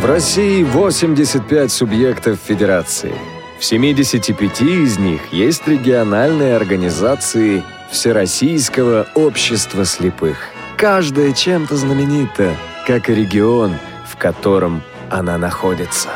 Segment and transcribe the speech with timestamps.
[0.00, 3.12] В России 85 субъектов федерации.
[3.58, 10.38] В 75 из них есть региональные организации Всероссийского общества слепых.
[10.78, 12.56] Каждая чем-то знаменита,
[12.86, 13.74] как и регион,
[14.08, 16.08] в котором она находится.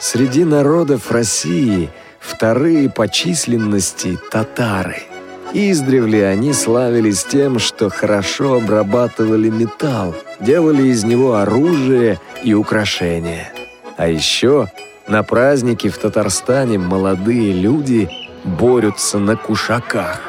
[0.00, 1.90] Среди народов России
[2.20, 5.09] вторые по численности татары.
[5.52, 13.52] Издревле они славились тем, что хорошо обрабатывали металл, делали из него оружие и украшения.
[13.96, 14.68] А еще
[15.08, 18.08] на празднике в Татарстане молодые люди
[18.44, 20.20] борются на кушаках.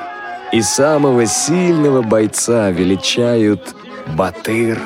[0.51, 3.75] И самого сильного бойца величают
[4.17, 4.79] Батыр.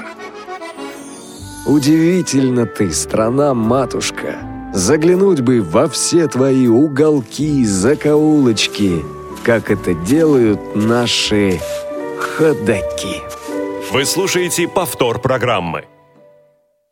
[1.65, 4.35] Удивительно ты, страна-матушка.
[4.73, 9.03] Заглянуть бы во все твои уголки, закоулочки,
[9.45, 11.59] как это делают наши
[12.19, 13.21] ходаки.
[13.91, 15.85] Вы слушаете повтор программы.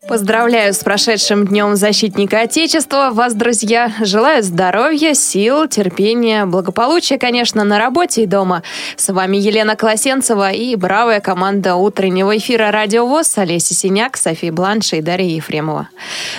[0.08, 3.12] Поздравляю с прошедшим Днем Защитника Отечества.
[3.14, 8.64] Вас, друзья, желаю здоровья, сил, терпения, благополучия, конечно, на работе и дома.
[8.98, 14.98] С вами Елена Колосенцева и бравая команда утреннего эфира «Радио ВОЗ» Олеся Синяк, София Бланша
[14.98, 15.88] и Дарья Ефремова.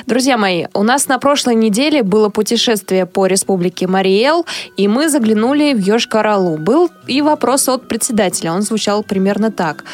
[0.04, 4.44] Друзья мои, у нас на прошлой неделе было путешествие по республике Мариэл,
[4.76, 6.58] и мы заглянули в Йошкар-Олу.
[6.58, 8.52] Был и вопрос от председателя.
[8.52, 9.84] Он звучал примерно так.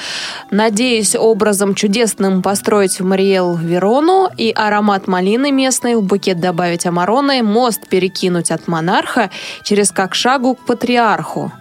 [0.51, 7.43] «Надеюсь, образом чудесным построить в Мариэл Верону и аромат малины местной, в букет добавить амароны,
[7.43, 9.31] мост перекинуть от монарха
[9.63, 11.53] через как шагу к патриарху.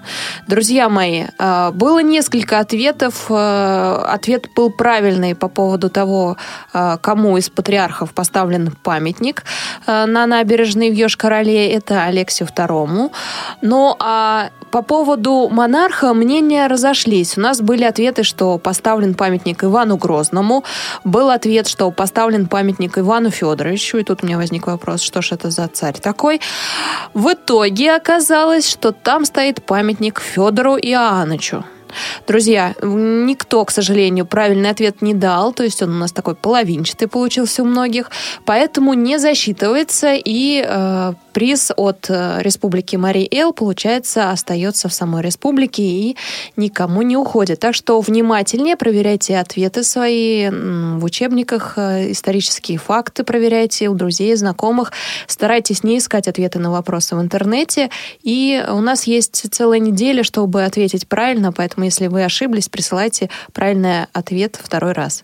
[0.48, 3.26] Друзья мои, э, было несколько ответов.
[3.30, 6.38] Э, ответ был правильный по поводу того,
[6.74, 9.44] э, кому из патриархов поставлен памятник
[9.88, 11.72] на набережной в Йошкар-Оле.
[11.72, 13.12] Это Алексию II.
[13.62, 17.38] Ну, а по поводу монарха мнения разошлись.
[17.38, 20.64] У нас были ответы, что поставлен памятник Ивану Грозному.
[21.04, 23.98] Был ответ, что поставлен памятник Ивану Федоровичу.
[23.98, 26.42] И тут у меня возник вопрос, что ж это за царь такой.
[27.14, 31.66] В итоге оказалось, что там стоит памятник Федору Иоанновичу.
[32.28, 37.08] Друзья, никто, к сожалению, правильный ответ не дал, то есть он у нас такой половинчатый
[37.08, 38.12] получился у многих,
[38.46, 45.84] поэтому не засчитывается и э, приз от э, Республики Марий-Эл, получается, остается в самой республике
[45.84, 46.18] и
[46.58, 47.60] никому не уходит.
[47.60, 54.92] Так что внимательнее проверяйте ответы свои в учебниках, э, исторические факты проверяйте у друзей, знакомых.
[55.28, 57.90] Старайтесь не искать ответы на вопросы в интернете.
[58.22, 64.06] И у нас есть целая неделя, чтобы ответить правильно, поэтому если вы ошиблись, присылайте правильный
[64.14, 65.24] ответ второй раз.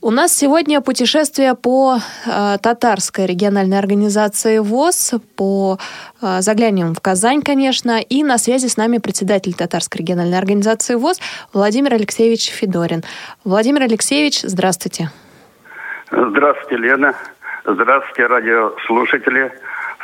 [0.00, 1.96] У нас сегодня путешествие по
[2.26, 5.78] э, татарской региональной организации ВОЗ по
[6.20, 11.20] э, заглянем в Казань, конечно, и на связи с нами председатель Татарской региональной организации ВОЗ
[11.52, 13.02] Владимир Алексеевич Федорин.
[13.44, 15.10] Владимир Алексеевич, здравствуйте.
[16.10, 17.14] Здравствуйте, Лена.
[17.64, 19.52] Здравствуйте, радиослушатели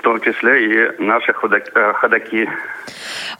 [0.00, 2.48] в том числе и наши э, ходаки.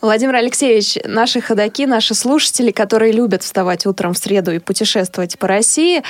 [0.02, 5.48] Владимир Алексеевич, наши ходаки, наши слушатели, которые любят вставать утром в среду и путешествовать по
[5.48, 6.02] России,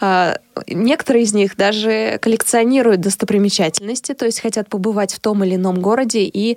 [0.00, 0.34] э,
[0.66, 6.20] некоторые из них даже коллекционируют достопримечательности, то есть хотят побывать в том или ином городе
[6.22, 6.56] и э,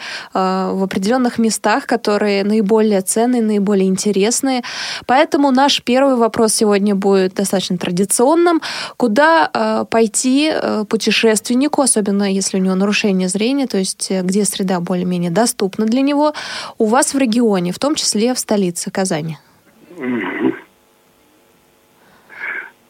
[0.74, 4.64] в определенных местах, которые наиболее ценные, наиболее интересные.
[5.06, 8.62] Поэтому наш первый вопрос сегодня будет достаточно традиционным.
[8.98, 10.52] Куда пойти
[10.88, 15.86] путешественнику, особенно если у него нарушение зрения, зрения, то есть э, где среда более-менее доступна
[15.86, 16.34] для него,
[16.78, 19.38] у вас в регионе, в том числе в столице Казани?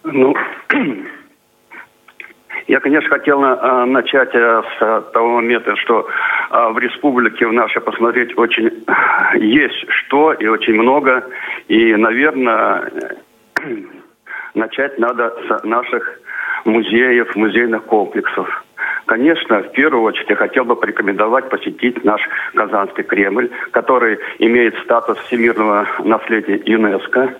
[0.04, 0.36] Ну,
[2.68, 6.08] я, конечно, хотел э, начать э, с того момента, что
[6.50, 8.84] в республике в нашей посмотреть очень
[9.36, 11.24] есть что и очень много.
[11.68, 12.92] И, наверное,
[14.56, 16.20] начать надо с наших
[16.66, 18.64] музеев, музейных комплексов.
[19.06, 22.22] Конечно, в первую очередь я хотел бы порекомендовать посетить наш
[22.54, 27.36] Казанский Кремль, который имеет статус всемирного наследия ЮНЕСКО.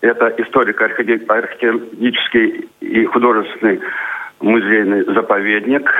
[0.00, 3.80] Это историко-археологический и художественный
[4.40, 5.92] музейный заповедник.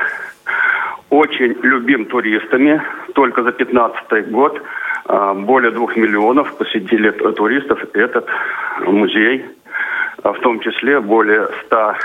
[1.09, 2.81] Очень любим туристами.
[3.13, 4.61] Только за 2015 год
[5.05, 8.25] а, более двух миллионов посетили туристов этот
[8.85, 9.45] музей.
[10.23, 11.95] В том числе более 100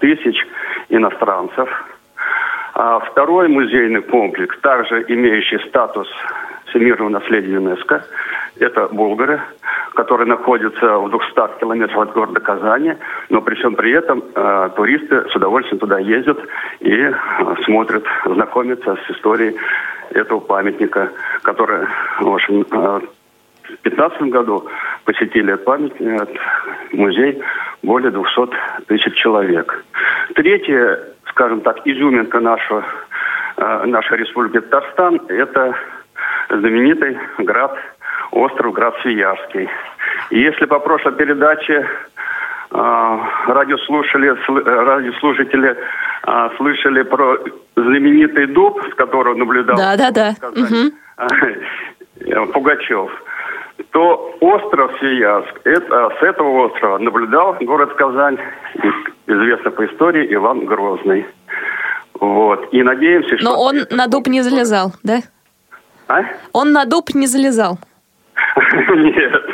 [0.00, 0.46] тысяч
[0.88, 1.68] иностранцев.
[2.74, 6.08] А второй музейный комплекс, также имеющий статус
[6.72, 8.04] всемирного наследия ЮНЕСКО,
[8.58, 9.40] это Болгары,
[9.94, 12.94] который находится в 200 километрах от города Казани,
[13.28, 16.38] но при всем при этом э, туристы с удовольствием туда ездят
[16.80, 17.12] и э,
[17.64, 19.56] смотрят, знакомятся с историей
[20.10, 21.10] этого памятника,
[21.42, 21.86] который,
[22.20, 23.00] в общем, э,
[23.64, 24.68] в 2015 году
[25.04, 26.28] посетили этот памятник,
[26.92, 27.42] музей
[27.82, 28.50] более 200
[28.86, 29.84] тысяч человек.
[30.34, 32.84] Третье, скажем так, изюминка нашего,
[33.56, 35.74] э, нашей республики Татарстан– это
[36.58, 37.76] знаменитый град,
[38.30, 39.68] остров Град Свиярский.
[40.30, 41.86] И если по прошлой передаче
[42.70, 44.28] э, радиослушатели,
[44.64, 45.76] радиослушатели
[46.26, 47.38] э, слышали про
[47.76, 50.34] знаменитый дуб, с которого наблюдал да, да, да.
[50.48, 50.92] Угу.
[52.52, 53.10] Пугачев–
[53.90, 58.38] то остров Свияжск, это, с этого острова наблюдал город Казань,
[59.26, 61.26] известно по истории, Иван Грозный.
[62.20, 62.72] Вот.
[62.72, 63.44] И надеемся, что...
[63.44, 65.20] Но он на дуб не залезал, да?
[66.12, 66.24] А?
[66.52, 67.78] Он на дуб не залезал.
[68.94, 69.44] Нет,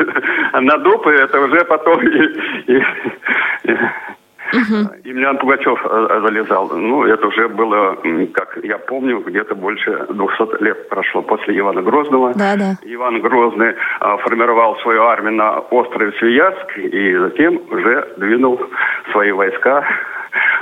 [0.53, 2.01] на дуб это уже потом
[4.51, 4.77] Угу.
[5.05, 6.71] Емельян Пугачев э, залезал.
[6.71, 7.99] Ну, это уже было,
[8.33, 12.33] как я помню, где-то больше 200 лет прошло после Ивана Грозного.
[12.33, 12.73] Да, да.
[12.83, 18.59] Иван Грозный а, формировал свою армию на острове Свияжск и затем уже двинул
[19.13, 19.85] свои войска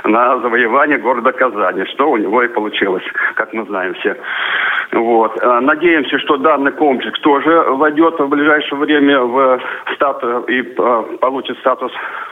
[0.03, 3.03] на завоевание города Казани, что у него и получилось,
[3.35, 4.17] как мы знаем все.
[4.91, 5.37] Вот.
[5.41, 9.61] А, надеемся, что данный комплекс тоже войдет в ближайшее время в
[9.95, 11.91] статус и а, получит статус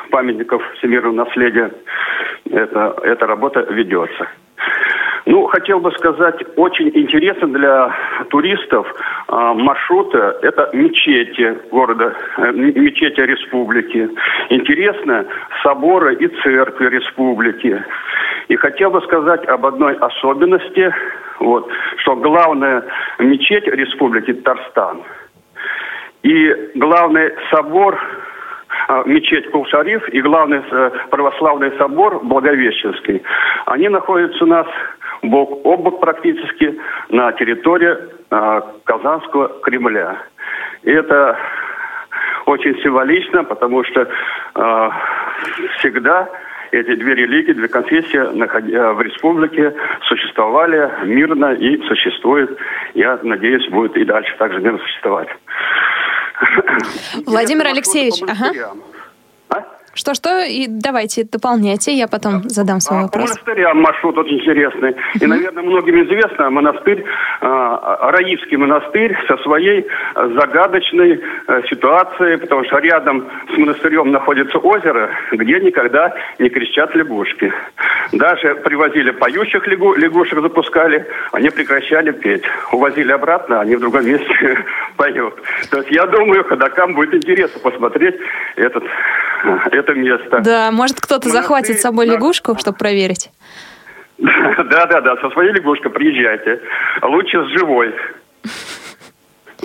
[0.10, 1.72] памятников всемирного наследия.
[2.50, 4.28] Это, эта работа ведется.
[5.26, 7.96] Ну, хотел бы сказать, очень интересно для
[8.30, 8.88] туристов
[9.28, 14.08] э, маршруты– это мечети города, э, мечети республики.
[14.50, 15.26] Интересно
[15.64, 17.84] соборы и церкви республики.
[18.50, 20.94] И хотел бы сказать об одной особенности,
[21.40, 21.68] вот,
[21.98, 22.84] что главная
[23.18, 25.02] мечеть республики Татарстан
[26.22, 28.00] и главный собор
[29.06, 33.24] мечеть Кулшариф и главный э, православный собор Благовещенский.
[33.66, 34.68] Они находятся у нас
[35.24, 36.80] бок о бок практически
[37.10, 37.98] на территории
[38.30, 40.18] э, Казанского Кремля.
[40.84, 41.38] И это
[42.46, 44.02] очень символично, потому что
[44.56, 44.90] э,
[45.80, 46.30] всегда
[46.72, 49.74] эти две религии, две конфессии в республике
[50.08, 52.58] существовали мирно и существуют.
[52.94, 55.30] Я надеюсь, будет и дальше также мирно существовать.
[57.26, 58.76] Владимир Алексеевич, ага.
[59.96, 60.44] Что-что?
[60.44, 63.30] И давайте дополняйте, я потом задам свой а, вопрос.
[63.30, 64.92] По монастырям маршрут очень интересный.
[64.92, 65.24] Uh-huh.
[65.24, 67.06] И, наверное, многим известно монастырь,
[67.42, 67.78] э,
[68.12, 71.22] Раивский монастырь со своей загадочной
[71.70, 77.54] ситуацией, потому что рядом с монастырем находится озеро, где никогда не кричат лягушки.
[78.12, 82.44] Даже привозили поющих лягу, лягушек, запускали, они прекращали петь.
[82.74, 84.58] Увозили обратно, они в другом месте
[84.98, 85.36] поют.
[85.70, 88.16] То есть я думаю, ходокам будет интересно посмотреть
[88.56, 88.84] этот,
[89.72, 90.40] это место.
[90.40, 93.32] Да, может кто-то захватит с собой лягушку, чтобы проверить?
[94.18, 96.62] Да, да, да, со своей лягушкой приезжайте.
[97.02, 97.94] Лучше с живой.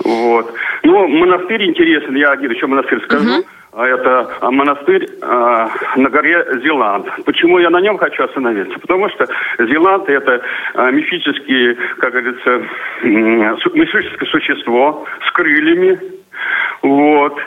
[0.03, 0.53] Вот.
[0.83, 3.39] Ну, монастырь интересен, я один еще монастырь скажу.
[3.39, 3.45] Угу.
[3.73, 7.07] Это монастырь э, на горе Зеланд.
[7.23, 8.77] Почему я на нем хочу остановиться?
[8.79, 9.27] Потому что
[9.59, 10.41] Зеланд это
[10.73, 15.97] э, мифический, как говорится, э, мифическое существо с крыльями.
[16.81, 17.39] Вот.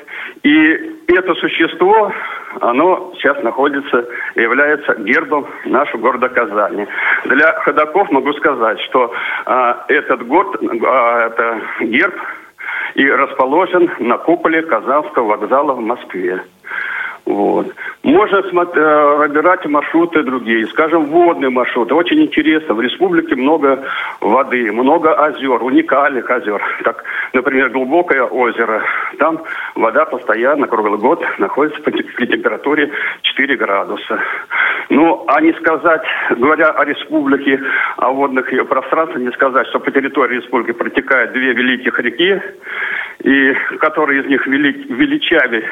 [0.45, 2.13] И это существо
[2.61, 6.87] оно сейчас находится, является гербом нашего города Казани.
[7.25, 9.13] Для ходаков могу сказать, что
[9.45, 12.15] а, этот город, а, это герб
[12.95, 16.43] и расположен на куполе Казанского вокзала в Москве.
[17.27, 17.75] Вот.
[18.03, 21.95] Можно э, выбирать маршруты другие, скажем, водные маршруты.
[21.95, 22.75] Очень интересно.
[22.75, 23.83] В республике много
[24.21, 26.63] воды, много озер, уникальных озер.
[26.85, 28.83] Так, например, глубокое озеро.
[29.19, 29.43] Там
[29.75, 32.91] вода постоянно, круглый год находится при температуре
[33.23, 34.21] 4 градуса.
[34.91, 37.59] Ну, а не сказать, говоря о республике,
[37.97, 42.39] о водных ее пространствах, не сказать, что по территории республики протекают две великих реки,
[43.23, 45.65] и которые из них велик, величавее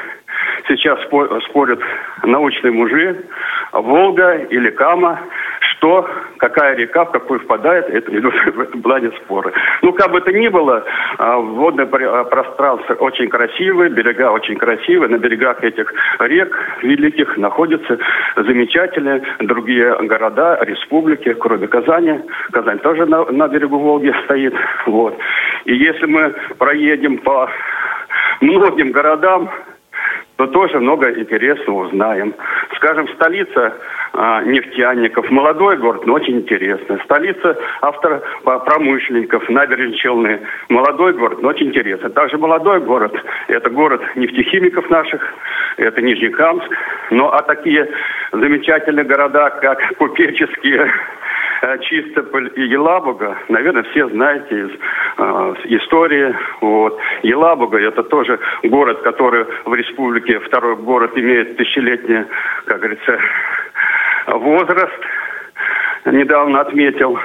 [0.68, 0.98] сейчас
[1.48, 1.80] спорят
[2.24, 3.24] научные мужи,
[3.72, 5.20] Волга или Кама,
[5.82, 6.08] что,
[6.38, 9.52] какая река, в какую впадает, это идут в этом плане споры.
[9.82, 10.84] Ну, как бы то ни было,
[11.18, 17.98] а, водное а, пространство очень красивое, берега очень красивые, на берегах этих рек великих находятся
[18.36, 22.20] замечательные другие города, республики, кроме Казани.
[22.52, 24.54] Казань тоже на, на берегу Волги стоит.
[24.86, 25.18] Вот.
[25.64, 27.50] И если мы проедем по
[28.40, 29.50] многим городам,
[30.46, 32.34] то тоже много интересного узнаем.
[32.76, 33.74] Скажем, столица
[34.12, 36.98] а, нефтяников, молодой город, но очень интересно.
[37.04, 42.10] Столица автопромышленников, набережные Челны, молодой город, но очень интересно.
[42.10, 43.14] Также молодой город,
[43.48, 45.22] это город нефтехимиков наших,
[45.76, 46.68] это Нижнекамск.
[47.10, 47.88] Ну, а такие
[48.32, 50.90] замечательные города, как Купеческие,
[51.82, 54.70] Чистополь и Елабуга, наверное, все знаете из
[55.18, 56.34] э, истории.
[56.60, 56.98] Вот.
[57.22, 62.24] Елабуга– это тоже город, который в республике, второй город имеет тысячелетний,
[62.64, 63.18] как говорится,
[64.26, 65.00] возраст.
[66.04, 67.16] Недавно отметил.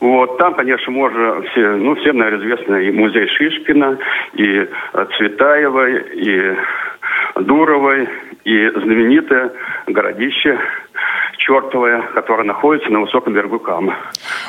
[0.00, 3.98] Вот, там, конечно, можно все, ну, всем, наверное, известно и музей Шишкина,
[4.34, 6.56] и э, Цветаевой, и
[7.40, 8.08] Дуровой,
[8.44, 9.52] и знаменитое
[9.88, 10.58] городище
[11.38, 13.94] чертовая, которая находится на высоком берегу Камы.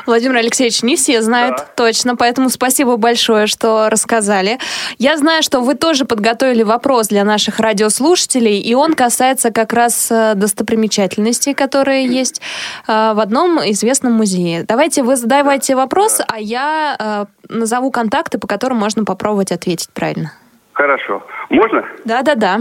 [0.06, 1.66] Владимир Алексеевич, не все знают да.
[1.76, 4.58] точно, поэтому спасибо большое, что рассказали.
[4.98, 10.12] Я знаю, что вы тоже подготовили вопрос для наших радиослушателей, и он касается как раз
[10.12, 12.42] э, достопримечательностей, которые есть
[12.88, 14.66] э, в одном известном музее.
[14.68, 20.34] Давайте вы задавайте вопрос, а я э, назову контакты, по которым можно попробовать ответить правильно.
[20.74, 21.24] Хорошо.
[21.50, 21.86] Можно?
[22.06, 22.60] Да-да-да.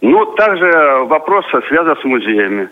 [0.00, 0.70] Ну, также
[1.04, 2.68] вопрос связан с музеями.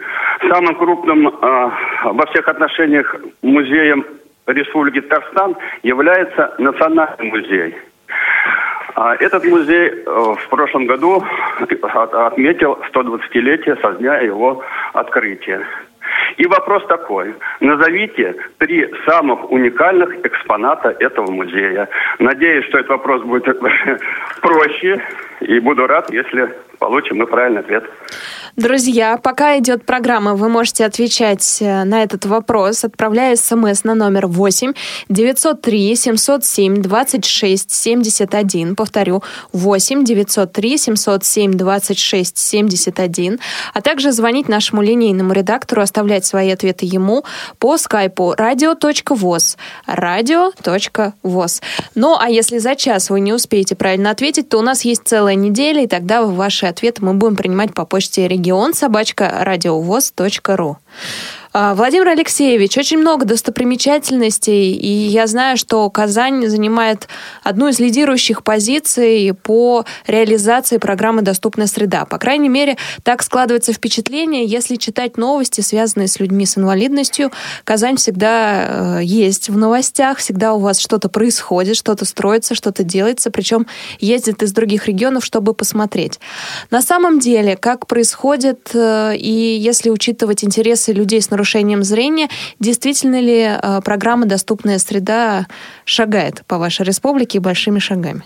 [0.48, 1.70] Самым крупным э,
[2.04, 4.04] во всех отношениях музеем
[4.46, 7.76] Республики Татарстан является Национальный музей.
[8.94, 11.22] А этот музей э, в прошлом году
[11.60, 14.62] отметил 120-летие со дня его
[14.94, 15.66] открытия.
[16.38, 17.34] И вопрос такой.
[17.60, 21.88] Назовите три самых уникальных экспоната этого музея.
[22.18, 23.44] Надеюсь, что этот вопрос будет
[24.40, 25.02] проще.
[25.40, 27.84] И буду рад, если получим мы правильный ответ.
[28.56, 34.26] Друзья, пока идет программа, вы можете отвечать э, на этот вопрос, отправляя смс на номер
[34.26, 34.72] 8
[35.08, 38.74] 903 707 26 71.
[38.74, 43.38] Повторю, 8 903 707 26 71.
[43.74, 47.24] А также звонить нашему линейному редактору, оставлять свои ответы ему
[47.60, 49.56] по скайпу radio.voz.
[49.86, 51.62] radio.voz.
[51.94, 55.34] Ну, а если за час вы не успеете правильно ответить, то у нас есть целая
[55.34, 60.78] неделя, и тогда ваши ответы мы будем принимать по почте регион собачка радиовоз.ру.
[61.52, 67.08] А, Владимир Алексеевич, очень много достопримечательностей, и я знаю, что Казань занимает
[67.42, 72.04] одну из лидирующих позиций по реализации программы «Доступная среда».
[72.04, 77.32] По крайней мере, так складывается впечатление, если читать новости, связанные с людьми с инвалидностью.
[77.64, 83.30] Казань всегда э, есть в новостях, всегда у вас что-то происходит, что-то строится, что-то делается,
[83.30, 83.66] причем
[84.00, 86.20] ездят из других регионов, чтобы посмотреть.
[86.70, 92.28] На самом деле, как происходит, э, и если учитывать интересы людей с нарушением зрения.
[92.60, 95.46] Действительно ли э, программа «Доступная среда»
[95.84, 98.22] шагает по вашей республике большими шагами?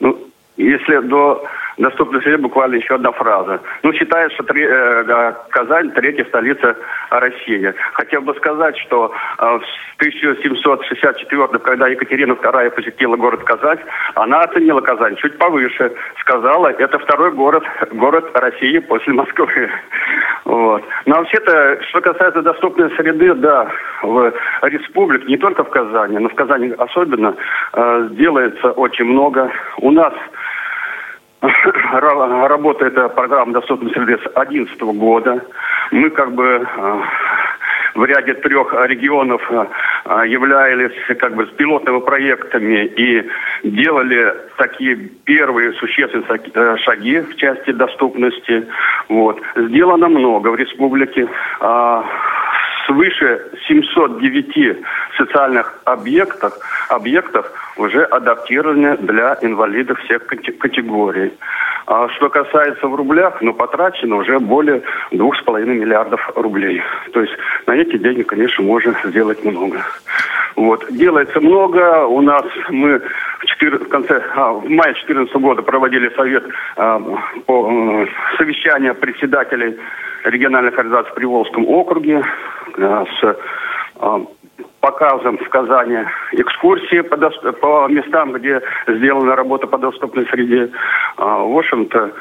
[0.00, 0.18] Ну,
[0.56, 1.44] если до
[1.78, 3.60] доступной среде буквально еще одна фраза.
[3.82, 6.76] Ну, считается, что э, Казань третья столица
[7.10, 7.74] России.
[7.94, 9.62] Хотел бы сказать, что э, в
[9.96, 13.78] 1764 когда Екатерина II посетила город Казань,
[14.14, 15.92] она оценила Казань чуть повыше.
[16.20, 19.70] Сказала, это второй город, город России после Москвы.
[20.44, 20.84] Вот.
[21.06, 23.66] Но вообще-то, что касается доступной среды, да,
[24.02, 27.34] в республике, не только в Казани, но в Казани особенно,
[27.72, 29.50] э, делается очень много.
[29.78, 30.12] У нас
[32.48, 35.44] работает программа доступной среды с 2011 года.
[35.90, 37.02] Мы как бы э,
[37.94, 39.66] в ряде трех регионов э,
[40.26, 43.28] являлись как бы пилотными проектами и
[43.62, 48.66] делали такие первые существенные э, шаги в части доступности.
[49.08, 49.40] Вот.
[49.56, 51.28] Сделано много в республике.
[52.86, 54.78] Свыше 709
[55.16, 56.52] социальных объектов,
[56.88, 61.32] объектов уже адаптированы для инвалидов всех категорий.
[61.86, 66.82] А что касается в рублях, ну, потрачено уже более двух с половиной миллиардов рублей.
[67.12, 67.34] То есть
[67.66, 69.82] на эти деньги, конечно, можно сделать много.
[70.56, 70.86] Вот.
[70.90, 72.06] Делается много.
[72.06, 73.00] У нас мы
[73.38, 76.44] в, 4, в конце, а, в мае 2014 года проводили совет
[76.76, 77.00] а,
[77.46, 78.06] по а,
[78.38, 79.76] совещание председателей
[80.24, 82.22] региональных организаций в Приволжском округе
[82.76, 83.36] с
[84.00, 84.20] а,
[84.80, 87.16] показом в Казани экскурсии по,
[87.52, 90.70] по местам, где сделана работа по доступной среде.
[91.16, 92.12] А, в общем-то,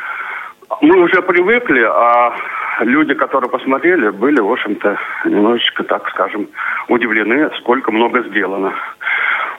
[0.81, 2.33] мы уже привыкли, а
[2.81, 6.47] люди, которые посмотрели, были, в общем-то, немножечко, так скажем,
[6.87, 8.73] удивлены, сколько много сделано.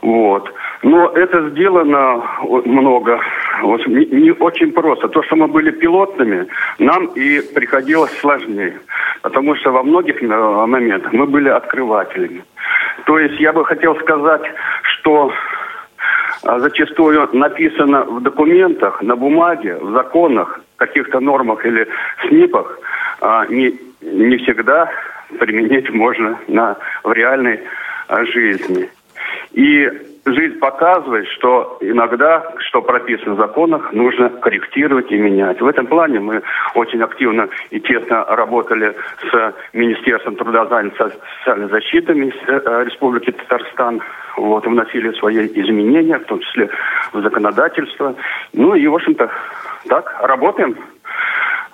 [0.04, 0.52] Вот.
[0.82, 2.22] Но это сделано
[2.66, 3.20] много,
[3.62, 5.08] вот, не, не очень просто.
[5.08, 6.46] То, что мы были пилотными,
[6.78, 8.80] нам и приходилось сложнее.
[9.22, 12.44] Потому что во многих э, моментах мы были открывателями.
[13.06, 14.42] То есть я бы хотел сказать,
[14.82, 15.32] что
[16.42, 21.88] а, зачастую написано в документах, на бумаге, в законах, каких-то нормах или
[22.28, 22.78] СНИПах,
[23.22, 24.90] а, не, не всегда
[25.38, 27.60] применить можно на, в реальной
[28.08, 28.90] а, жизни.
[29.54, 29.88] И
[30.26, 35.60] жизнь показывает, что иногда, что прописано в законах, нужно корректировать и менять.
[35.60, 36.42] В этом плане мы
[36.74, 38.94] очень активно и тесно работали
[39.30, 44.00] с Министерством труда, занятости социальной защиты э, Республики Татарстан.
[44.36, 46.68] Вот, вносили свои изменения, в том числе
[47.12, 48.16] в законодательство.
[48.52, 49.30] Ну и, в общем-то,
[49.88, 50.76] так, работаем.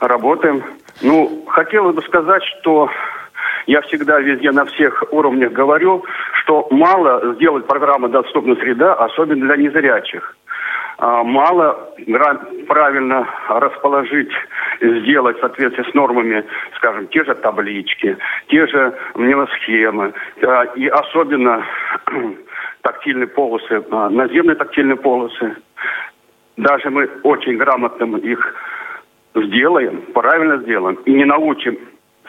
[0.00, 0.62] Работаем.
[1.00, 2.90] Ну, хотелось бы сказать, что
[3.66, 6.04] я всегда везде на всех уровнях говорю,
[6.42, 10.36] что мало сделать программу «Доступная среда», особенно для незрячих.
[10.98, 11.94] А, мало
[12.68, 14.30] правильно расположить,
[14.80, 16.44] сделать в соответствии с нормами,
[16.76, 20.12] скажем, те же таблички, те же мелосхемы,
[20.76, 21.64] и особенно
[22.82, 25.56] тактильные полосы, а, наземные тактильные полосы.
[26.58, 28.54] Даже мы очень грамотно их
[29.34, 31.78] сделаем, правильно сделаем, и не научим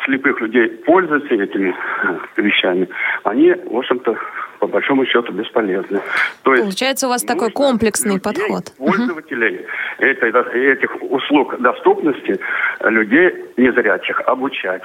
[0.06, 1.70] слепых людей пользоваться этими
[2.04, 2.88] э, вещами,
[3.24, 4.18] они, в общем-то,
[4.60, 6.02] по большому счету бесполезны.
[6.44, 8.72] То есть Получается, у вас такой комплексный людей, подход.
[8.78, 10.06] Пользователей угу.
[10.06, 12.40] этой, этих услуг доступности
[12.82, 14.84] людей незрячих обучать.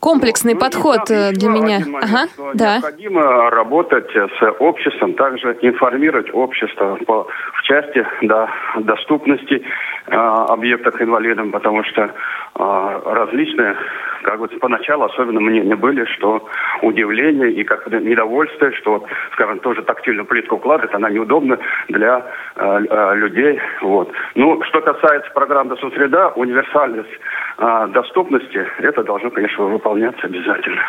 [0.00, 1.80] Комплексный ну, подход э, для меня.
[1.80, 2.74] Момент, ага, да.
[2.74, 9.62] Необходимо работать с обществом, также информировать общество по, в части да, доступности
[10.06, 13.76] э, объектов инвалидам, потому что э, различные,
[14.22, 16.46] как бы поначалу особенно мне не были, что
[16.82, 21.58] удивление и как недовольствие, что, скажем, тоже тактильную плитку укладывать, она неудобна
[21.88, 23.60] для э, э, людей.
[23.82, 24.10] Вот.
[24.34, 27.10] Ну, что касается программ «Досусреда», универсальность
[27.58, 30.82] э, доступности, это должно, конечно, выполняться обязательно.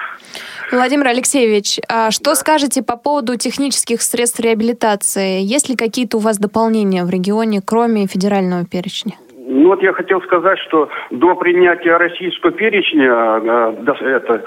[0.71, 2.35] Владимир Алексеевич, а что да.
[2.35, 5.41] скажете по поводу технических средств реабилитации?
[5.41, 9.13] Есть ли какие-то у вас дополнения в регионе, кроме федерального перечня?
[9.51, 14.43] Ну вот я хотел сказать, что до принятия российского перечня э, это,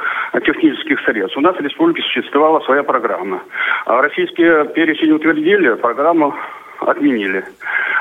[0.47, 3.43] технических средств у нас в республике существовала своя программа.
[3.85, 4.45] А российский
[4.75, 6.37] перечень утвердили, программу
[6.79, 7.45] отменили.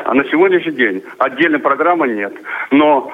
[0.05, 2.33] А на сегодняшний день отдельной программы нет.
[2.69, 3.11] Но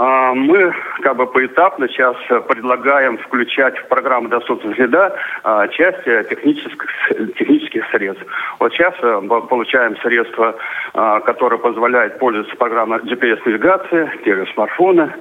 [0.00, 2.16] мы как бы поэтапно сейчас
[2.48, 5.14] предлагаем включать в программу «Доступная среда»
[5.44, 6.88] а, часть э, технических,
[7.36, 8.24] технических средств.
[8.58, 10.56] Вот сейчас э, получаем средства,
[10.94, 15.12] а, которые позволяют пользоваться программой GPS-навигации, те смартфоны.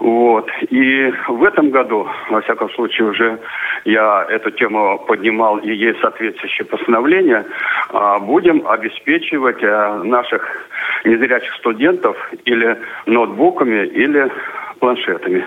[0.00, 0.48] Вот.
[0.70, 3.38] И в этом году, во всяком случае, уже
[3.84, 7.44] я эту тему поднимал, и есть соответствующее постановление,
[8.22, 10.42] будем обеспечивать э, наших
[11.04, 14.32] незрячих студентов или ноутбуками, или
[14.78, 15.46] планшетами.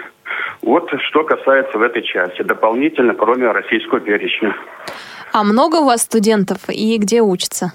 [0.62, 4.56] Вот что касается в этой части, дополнительно, кроме российского перечня.
[5.32, 7.74] А много у вас студентов и где учатся?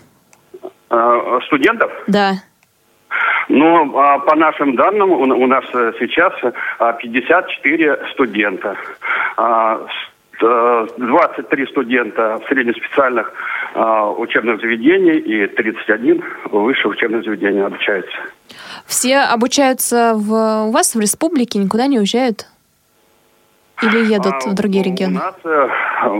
[0.91, 1.91] А, студентов?
[2.07, 2.35] Да.
[3.49, 6.33] Ну, а по нашим данным, у нас сейчас
[7.01, 8.77] 54 студента.
[10.39, 13.33] 23 студента в среднеспециальных
[13.75, 18.17] а, учебных заведениях и 31 в высших учебных заведениях обучаются.
[18.87, 22.47] Все обучаются в, у вас в республике, никуда не уезжают?
[23.83, 25.17] Или едут а, в другие регионы?
[25.17, 25.69] У нас, э,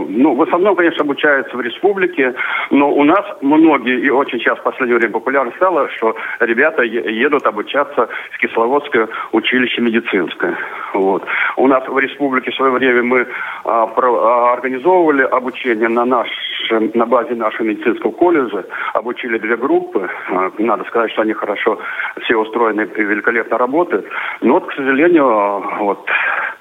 [0.07, 2.33] ну, в основном, конечно, обучаются в республике,
[2.71, 7.45] но у нас многие, и очень сейчас в последнее время популярно стало, что ребята едут
[7.45, 10.57] обучаться в Кисловодское училище медицинское.
[10.93, 11.23] Вот.
[11.57, 13.27] У нас в республике в свое время мы
[13.65, 16.29] а, про, а, организовывали обучение на, наш,
[16.71, 20.09] на базе нашего медицинского колледжа, обучили две группы.
[20.29, 21.77] А, надо сказать, что они хорошо
[22.23, 24.05] все устроены и великолепно работают.
[24.41, 26.58] Но вот, к сожалению, вот а,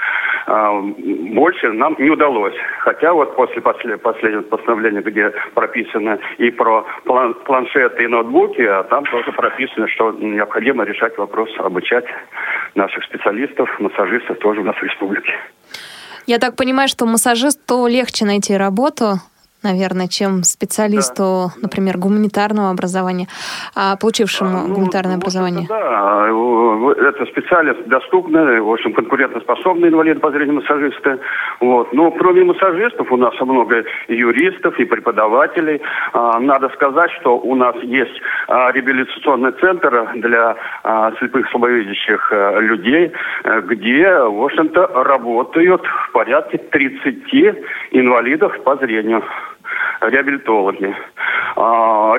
[0.48, 2.54] больше нам не удалось.
[2.80, 9.04] Хотя вот после последнего постановления, где прописано и про план, планшеты и ноутбуки, а там
[9.04, 12.06] тоже прописано, что необходимо решать вопрос обучать
[12.74, 15.32] наших специалистов, массажистов тоже у нас в республике.
[16.26, 19.20] Я так понимаю, что массажисту легче найти работу,
[19.62, 21.62] наверное, чем специалисту, да.
[21.62, 23.26] например, гуманитарного образования,
[23.74, 25.66] а получившему а, ну, гуманитарное образование.
[25.68, 26.28] Да,
[27.08, 31.18] это специалист доступный, в общем, конкурентоспособный инвалид по зрению массажисты.
[31.60, 31.92] Вот.
[31.92, 35.80] Но кроме массажистов у нас много юристов и преподавателей.
[36.12, 40.56] А, надо сказать, что у нас есть реабилитационный центр для
[41.18, 43.12] слепых слабовидящих а, людей,
[43.44, 49.22] а, где, в общем-то, работают в порядке 30 инвалидов по зрению
[50.00, 50.94] реабилитологи.
[51.57, 52.16] А,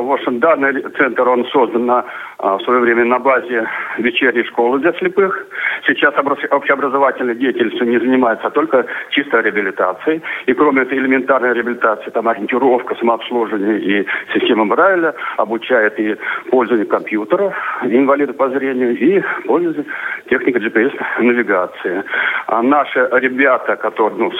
[0.00, 2.04] в общем, данный центр, он создан на,
[2.38, 5.46] в свое время на базе вечерней школы для слепых.
[5.86, 6.14] Сейчас
[6.50, 10.22] общеобразовательной деятельностью не занимается, а только чистой реабилитацией.
[10.46, 16.16] И кроме этой элементарной реабилитации, там ориентировка, самообслуживание и система Брайля, обучает и
[16.50, 19.84] пользование компьютера инвалидов по зрению, и пользование
[20.28, 22.04] техникой GPS-навигации.
[22.46, 24.32] А наши ребята, которые ну,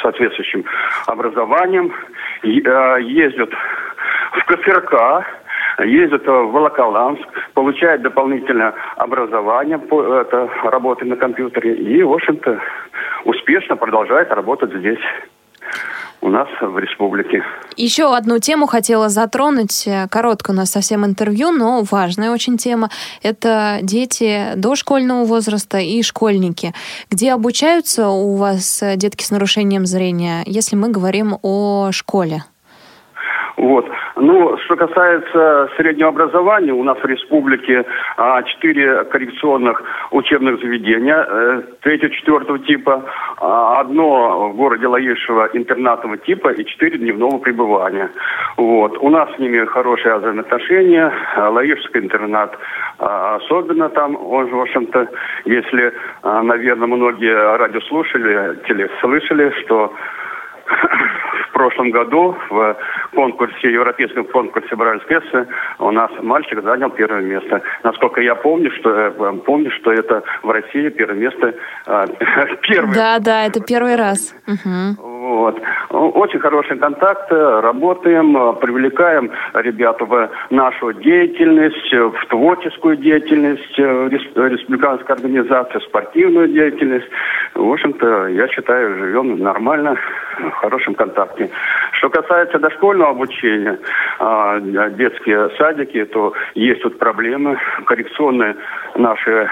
[0.00, 0.64] соответствующим
[1.06, 1.92] образованием,
[2.42, 3.50] э, ездят
[4.32, 5.26] в КСРК,
[5.84, 11.74] ездят в Волоколамск, получают дополнительное образование по это, работы на компьютере.
[11.74, 12.60] И, в общем-то,
[13.24, 15.00] успешно продолжают работать здесь
[16.22, 17.42] у нас в республике.
[17.76, 19.88] Еще одну тему хотела затронуть.
[20.10, 22.90] Короткое у нас совсем интервью, но важная очень тема.
[23.22, 26.74] Это дети дошкольного возраста и школьники.
[27.10, 32.44] Где обучаются у вас детки с нарушением зрения, если мы говорим о школе?
[33.60, 33.86] Вот.
[34.16, 37.84] Ну, что касается среднего образования, у нас в республике
[38.16, 43.04] а, четыре коррекционных учебных заведения, э, третьего, четвертого типа,
[43.38, 48.10] а, одно в городе Лаишево интернатного типа и четыре дневного пребывания.
[48.56, 48.96] Вот.
[48.98, 51.12] У нас с ними хорошие взаимоотношения.
[51.36, 52.56] Лаишевский интернат
[52.98, 55.08] а, особенно там, он, в общем-то,
[55.44, 55.92] если,
[56.22, 59.92] а, наверное, многие радиослушатели слышали, что
[61.48, 62.76] в прошлом году в
[63.14, 65.46] конкурсе, европейском конкурсе Брайль-Специи
[65.78, 67.60] у нас мальчик занял первое место.
[67.82, 71.54] Насколько я помню, что э, помню, что это в России первое место
[71.86, 72.06] э,
[72.62, 72.94] первое.
[72.94, 74.34] Да, да, это первый раз.
[75.20, 75.60] Вот.
[75.90, 85.82] Очень хорошие контакты, работаем, привлекаем ребят в нашу деятельность, в творческую деятельность, республиканской организации, в
[85.82, 87.06] спортивную деятельность.
[87.54, 89.98] В общем-то, я считаю, живем нормально,
[90.38, 91.50] в хорошем контакте.
[91.92, 93.78] Что касается дошкольного обучения,
[94.20, 98.56] а, детские садики, то есть тут проблемы коррекционные
[98.94, 99.50] наши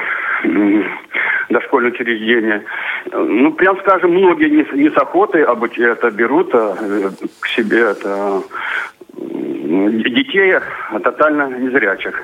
[1.50, 2.64] дошкольные учреждения.
[3.12, 6.74] Ну, прям скажем, многие не, не с охотой это берут а,
[7.40, 8.42] к себе это,
[9.12, 10.54] детей
[11.02, 12.22] тотально незрячих.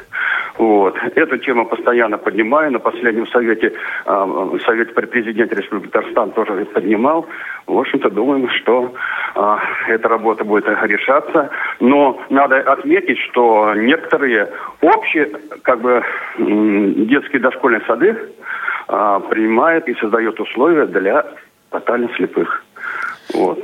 [0.56, 0.96] Вот.
[1.16, 2.70] Эту тему постоянно поднимаю.
[2.72, 3.72] На последнем совете,
[4.04, 7.26] совете при президенте Республики Татарстан тоже поднимал.
[7.66, 8.94] В общем-то, думаем, что
[9.34, 9.56] э,
[9.88, 11.50] эта работа будет решаться.
[11.80, 14.48] Но надо отметить, что некоторые
[14.80, 15.30] общие
[15.62, 16.02] как бы,
[16.38, 18.16] детские дошкольные сады
[18.88, 21.26] э, принимают и создают условия для
[21.70, 22.62] тотально слепых.
[23.34, 23.58] Вот.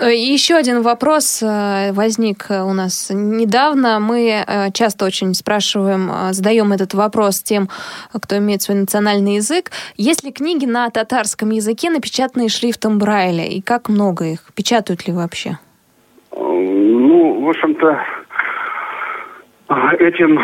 [0.00, 3.98] Э, еще один вопрос э, возник у нас недавно.
[3.98, 7.68] Мы э, часто очень спрашиваем, задаем этот вопрос тем,
[8.12, 9.70] кто имеет свой национальный язык.
[9.96, 13.46] Есть ли книги на татарском языке, напечатанные шрифтом Брайля?
[13.46, 14.40] И как много их?
[14.54, 15.58] Печатают ли вообще?
[16.32, 17.98] Ну, в общем-то,
[19.68, 20.38] Этим,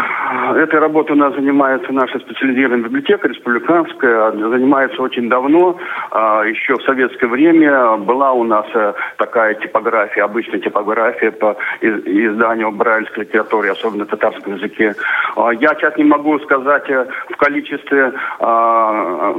[0.56, 5.78] этой работой у нас занимается наша специализированная библиотека республиканская, занимается очень давно,
[6.10, 12.72] а, еще в советское время была у нас э, такая типография, обычная типография по изданию
[12.72, 14.96] брайльской литературы, особенно татарском языке.
[15.36, 19.34] А, я сейчас не могу сказать э, в количестве а,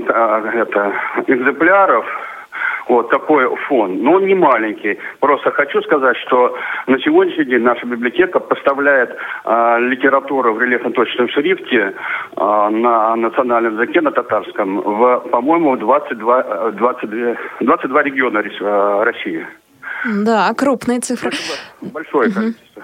[0.54, 0.94] это,
[1.28, 2.06] экземпляров,
[2.88, 4.02] вот такой фон.
[4.04, 5.00] Но он не маленький.
[5.20, 6.56] Просто хочу сказать, что
[6.88, 9.16] на сегодняшний день наша библиотека поставляет
[9.46, 11.94] э, литературу в рельефно-точном шрифте
[12.36, 18.44] э, на национальном языке, на татарском, в, по-моему, 22, 22, 22 региона
[19.04, 19.46] России.
[20.26, 21.32] Да, крупные цифры.
[21.82, 22.84] Большое количество.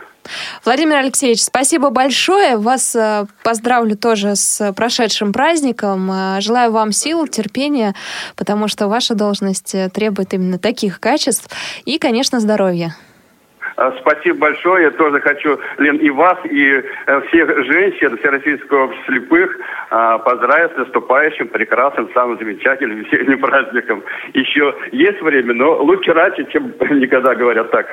[0.66, 2.58] Владимир Алексеевич, спасибо большое.
[2.58, 6.12] Вас э, поздравлю тоже с прошедшим праздником.
[6.12, 7.96] Э, желаю вам сил, терпения,
[8.36, 11.50] потому что ваша должность э, требует именно таких качеств.
[11.86, 12.96] И, конечно, здоровья.
[13.80, 14.84] А, спасибо большое.
[14.84, 19.56] Я тоже хочу, Лен, и вас, и э, всех женщин Всероссийского общества слепых
[19.90, 24.04] а, поздравить с наступающим прекрасным, самым замечательным весенним праздником.
[24.34, 27.88] Еще есть время, но лучше раньше, чем никогда говорят так.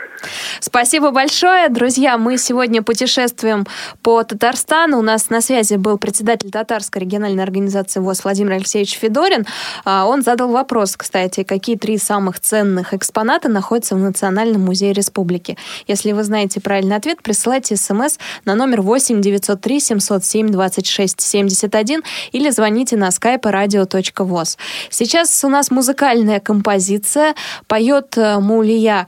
[0.58, 1.68] Спасибо большое.
[1.68, 3.64] Друзья, мы сегодня путешествуем
[4.02, 4.98] по Татарстану.
[4.98, 9.44] У нас на связи был председатель Татарской региональной организации ВОЗ Владимир Алексеевич Федорин.
[9.84, 15.56] А, он задал вопрос, кстати, какие три самых ценных экспоната находятся в Национальном музее республики.
[15.86, 22.50] Если вы знаете правильный ответ, присылайте смс на номер 8 903 707 26 71 или
[22.50, 24.58] звоните на skype radio.voz.
[24.90, 27.34] Сейчас у нас музыкальная композиция.
[27.66, 29.06] Поет э, Мулия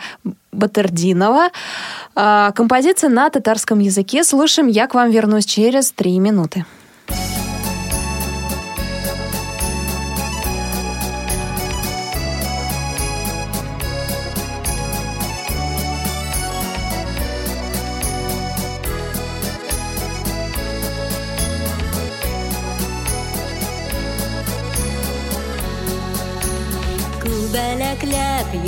[0.53, 1.51] Батердинова.
[2.15, 4.25] А, композиция на татарском языке.
[4.25, 6.65] Слушаем «Я к вам вернусь через три минуты».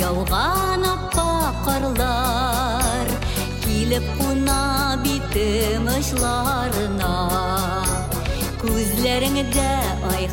[0.00, 3.10] яуған аппа қарлар
[3.64, 7.12] Килеп куна битем очларына
[8.62, 9.68] Күзләреңдә
[10.14, 10.28] ай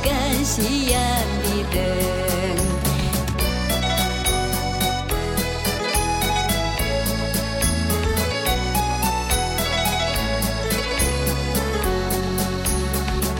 [0.00, 2.60] пешкән сөям дидең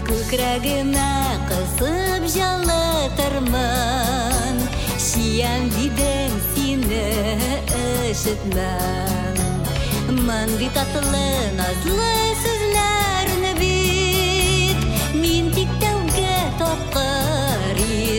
[0.09, 1.14] Күкрәгемә
[1.48, 3.74] кысып җылытырмын
[5.07, 7.09] Сөям дидең сине
[8.12, 9.37] ишетмәм
[10.29, 12.16] Мондый татлы назлы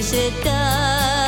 [0.02, 1.21] 舍得。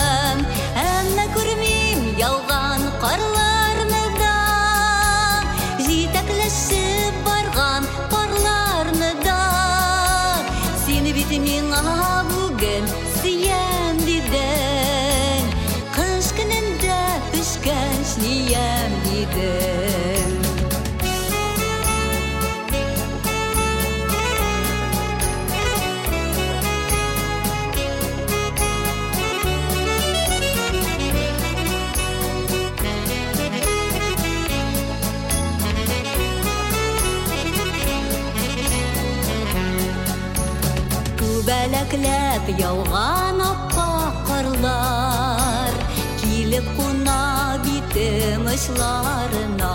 [41.94, 43.90] Күбәләкләп яуған аппа
[44.26, 45.76] карлар
[46.18, 47.20] Килеп куна
[47.62, 49.74] битем очларына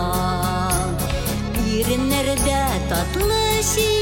[1.63, 3.98] Иреннәрдә татлы сөяк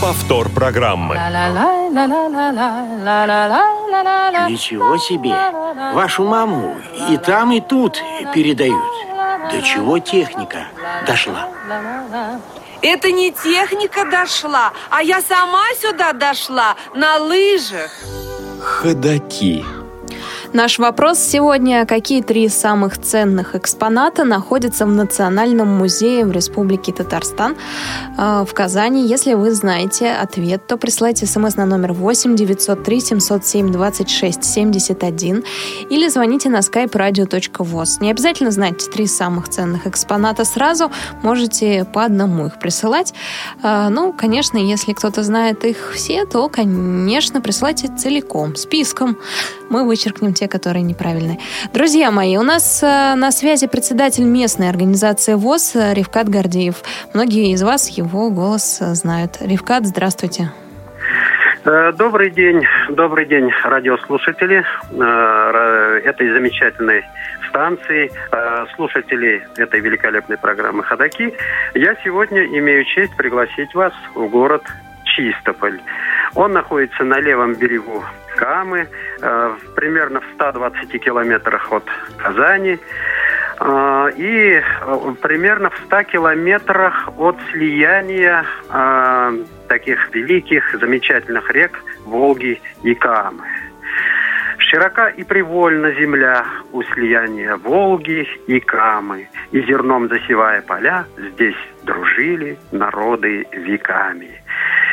[0.00, 1.16] Повтор программы.
[4.48, 5.34] Ничего себе!
[5.92, 6.76] Вашу маму
[7.08, 8.82] и там, и тут передают.
[9.50, 10.68] До чего техника
[11.06, 11.48] дошла?
[12.80, 17.90] Это не техника дошла, а я сама сюда дошла на лыжах.
[18.68, 19.64] Ходаки.
[20.54, 21.84] Наш вопрос сегодня.
[21.84, 27.54] Какие три самых ценных экспоната находятся в Национальном музее в Республике Татарстан
[28.16, 29.06] э, в Казани?
[29.06, 35.44] Если вы знаете ответ, то присылайте смс на номер 8 903 707 26 71
[35.90, 38.00] или звоните на skype radio.voz.
[38.00, 40.90] Не обязательно знать три самых ценных экспоната сразу,
[41.22, 43.12] можете по одному их присылать.
[43.62, 49.18] Э, Ну, конечно, если кто-то знает их все, то, конечно, присылайте целиком, списком.
[49.68, 51.38] Мы вычеркнем те, которые неправильные.
[51.72, 56.76] Друзья мои, у нас э, на связи председатель местной организации ВОЗ э, Ревкат Гордеев.
[57.12, 59.38] Многие из вас его голос э, знают.
[59.40, 60.50] Ревкат, здравствуйте.
[61.64, 67.04] Добрый день, добрый день, радиослушатели ра- этой замечательной
[67.48, 68.10] станции,
[68.74, 71.34] слушатели этой великолепной программы «Ходоки».
[71.74, 74.62] Я сегодня имею честь пригласить вас в город
[75.04, 75.80] Чистополь.
[76.34, 78.02] Он находится на левом берегу
[78.38, 78.86] Камы,
[79.20, 81.84] э, примерно в 120 километрах от
[82.16, 82.78] Казани.
[83.60, 88.44] Э, И э, примерно в 100 километрах от слияния
[89.68, 91.72] таких великих, замечательных рек
[92.06, 93.44] Волги и Камы.
[94.58, 102.58] Широка и привольна земля у слияния Волги и Камы, и зерном засевая поля, здесь дружили
[102.70, 104.37] народы веками.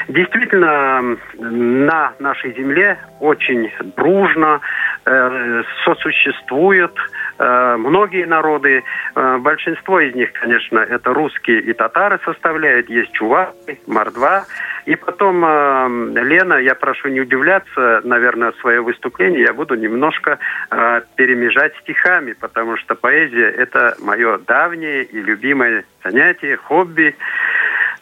[0.07, 4.61] Действительно, на нашей земле очень дружно
[5.05, 6.93] э, сосуществуют
[7.39, 8.83] э, многие народы.
[9.15, 12.89] Э, большинство из них, конечно, это русские и татары составляют.
[12.89, 14.45] Есть чуваки, мордва.
[14.85, 15.87] И потом, э,
[16.21, 20.37] Лена, я прошу не удивляться, наверное, свое выступление я буду немножко
[20.69, 27.15] э, перемежать стихами, потому что поэзия– это мое давнее и любимое занятие, хобби.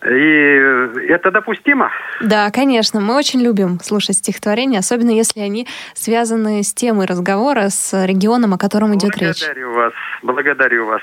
[0.05, 1.91] И это допустимо?
[2.21, 2.99] Да, конечно.
[2.99, 8.57] Мы очень любим слушать стихотворения, особенно если они связаны с темой разговора, с регионом, о
[8.57, 9.39] котором идет благодарю речь.
[9.39, 11.01] Благодарю вас, благодарю вас.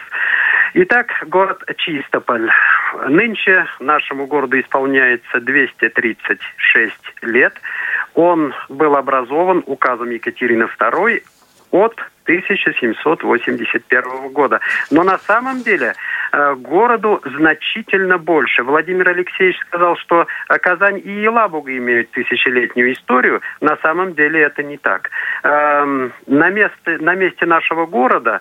[0.75, 2.51] Итак, город Чистополь.
[3.09, 7.55] Нынче нашему городу исполняется 236 лет.
[8.15, 11.23] Он был образован указом Екатерины II
[11.71, 11.97] от
[12.31, 14.61] 1781 года.
[14.91, 15.95] Но на самом деле
[16.33, 18.63] э, городу значительно больше.
[18.63, 23.41] Владимир Алексеевич сказал, что э, Казань и Елабуга имеют тысячелетнюю историю.
[23.61, 25.11] На самом деле это не так.
[25.43, 28.41] Эм, на, месте, на месте нашего города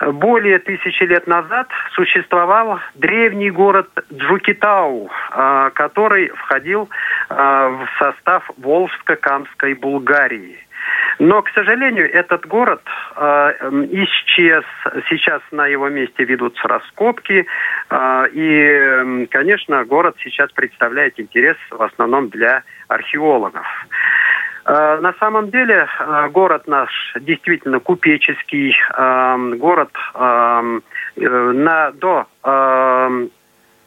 [0.00, 5.10] э, более тысячи лет назад существовал древний город Джукитау,
[5.74, 6.88] который входил
[7.28, 10.58] в состав Волжско-Камской Булгарии.
[11.20, 12.80] Но, к сожалению, этот город
[13.14, 13.20] э,
[13.92, 14.64] исчез.
[15.10, 17.46] Сейчас на его месте ведутся раскопки.
[17.90, 23.66] Э, и, конечно, город сейчас представляет интерес в основном для археологов.
[24.64, 29.90] Э, на самом деле э, город наш действительно купеческий, э, город
[31.16, 32.26] на, до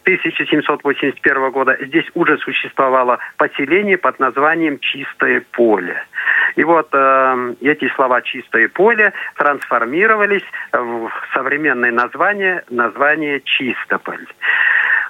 [0.04, 6.06] 1781 года здесь уже существовало поселение под названием Чистое поле.
[6.56, 14.26] И вот э, эти слова «чистое поле» трансформировались в современное название, название «Чистополь».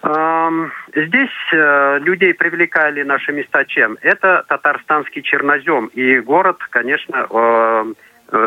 [0.03, 3.97] Эм, здесь э, людей привлекали наши места чем?
[4.01, 5.87] Это татарстанский чернозем.
[5.87, 7.93] И город, конечно, э, Э,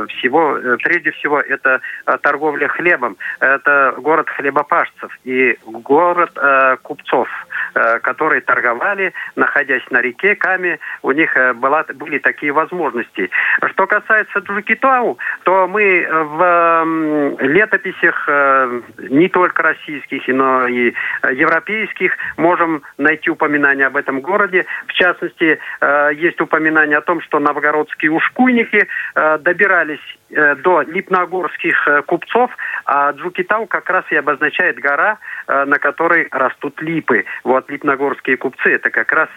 [0.09, 7.29] всего, э, прежде всего, это э, торговля хлебом, это город хлебопашцев и город э, купцов,
[7.75, 13.31] э, которые торговали, находясь на реке Каме, у них э, была, были такие возможности.
[13.70, 20.94] Что касается Джукитау, то мы в э, летописях э, не только российских, но и
[21.33, 24.66] европейских можем найти упоминания об этом городе.
[24.88, 30.83] В частности, э, есть упоминание о том, что новгородские ушкуйники э, добирались добирались э, до
[30.83, 32.51] липногорских э, купцов,
[32.85, 37.25] а Джукитау как раз и обозначает гора, э, на которой растут липы.
[37.45, 39.29] Вот липногорские купцы– это как раз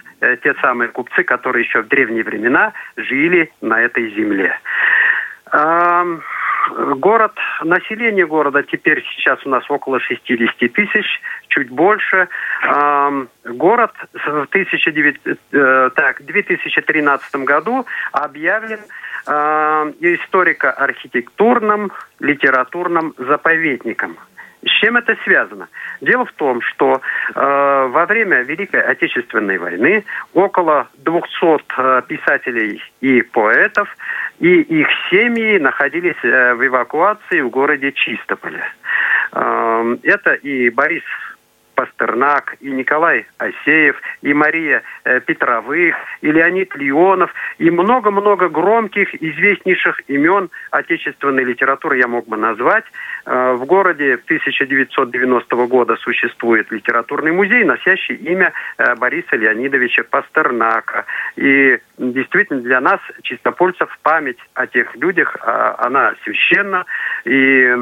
[0.44, 4.58] те самые купцы, которые еще в древние времена жили на этой земле.
[6.98, 7.32] Город,
[7.64, 12.28] население города теперь сейчас у нас около 60 тысяч, чуть больше.
[13.44, 18.80] Город в 19, э, так, 2013 году объявлен
[19.26, 24.18] историко-архитектурным, литературным заповедником.
[24.62, 25.70] С чем это связано?
[26.02, 27.02] Дело в том, что
[27.34, 33.88] э, во время Великой Отечественной войны около 200 э, писателей и поэтов
[34.40, 38.64] и их семьи находились э, в эвакуации в городе Чистополе.
[39.34, 41.04] Э, это и Борис
[41.80, 50.02] Пастернак, и Николай Осеев, и Мария э, Петровых, и Леонид Леонов, и много-много громких, известнейших
[50.10, 52.84] имен отечественной литературы я мог бы назвать.
[53.26, 61.06] Э, в городе 1990 года существует литературный музей, носящий имя э, Бориса Леонидовича Пастернака.
[61.38, 66.84] И действительно для нас, чистопольцев, память о тех людях, э, она священна.
[67.24, 67.74] И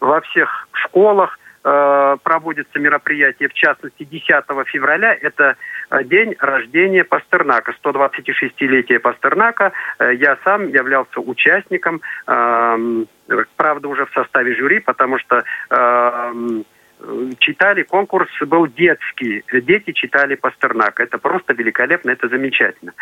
[0.00, 4.26] во всех школах проводится мероприятие, в частности, 10
[4.66, 5.56] февраля, это
[5.90, 9.72] э, день рождения Пастернака, 126-летие Пастернака.
[9.98, 13.04] Э, я сам являлся участником, э,
[13.56, 16.32] правда, уже в составе жюри, потому что э,
[17.38, 21.02] читали, конкурс был детский, дети читали Пастернака.
[21.02, 22.92] Это просто великолепно, это замечательно.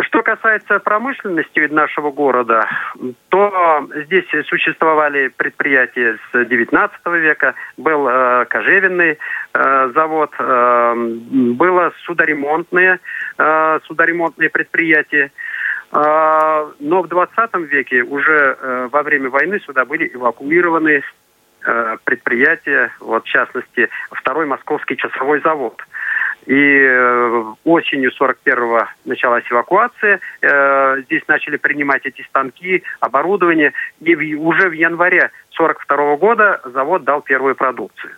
[0.00, 2.66] Что касается промышленности нашего города,
[3.28, 9.18] то здесь существовали предприятия с XIX века, был э, кожевенный
[9.52, 13.00] э, завод, э, было судоремонтное,
[13.36, 15.30] э, судоремонтные предприятия.
[15.92, 21.02] Э, но в 20 веке уже э, во время войны сюда были эвакуированы
[21.64, 25.82] э, предприятия, вот в частности, второй московский часовой завод–
[26.46, 30.20] и э, осенью 41-го началась эвакуация.
[30.40, 33.72] Э, здесь начали принимать эти станки, оборудование.
[34.00, 38.12] И уже в январе 42 -го года завод дал первую продукцию.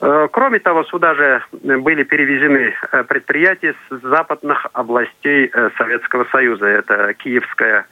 [0.00, 2.74] Э, кроме того, сюда же были перевезены
[3.08, 6.66] предприятия с западных областей Советского Союза.
[6.66, 7.86] Это Киевская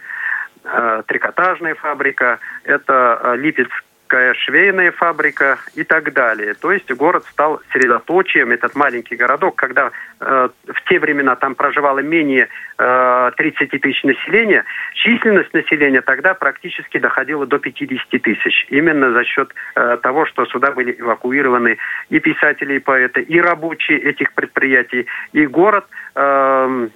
[1.07, 6.55] трикотажная фабрика, это Липецк швейная фабрика и так далее.
[6.55, 9.91] То есть город стал средоточием, этот маленький городок, когда
[10.21, 12.49] э, в те времена там проживало менее
[12.79, 18.67] э, 30 тысяч населения, численность населения тогда практически доходила до 50 тысяч.
[18.69, 21.79] Именно за счет э, того, что сюда были эвакуированы
[22.09, 25.07] и писатели, и поэты, и рабочие этих предприятий.
[25.33, 26.89] И город, э,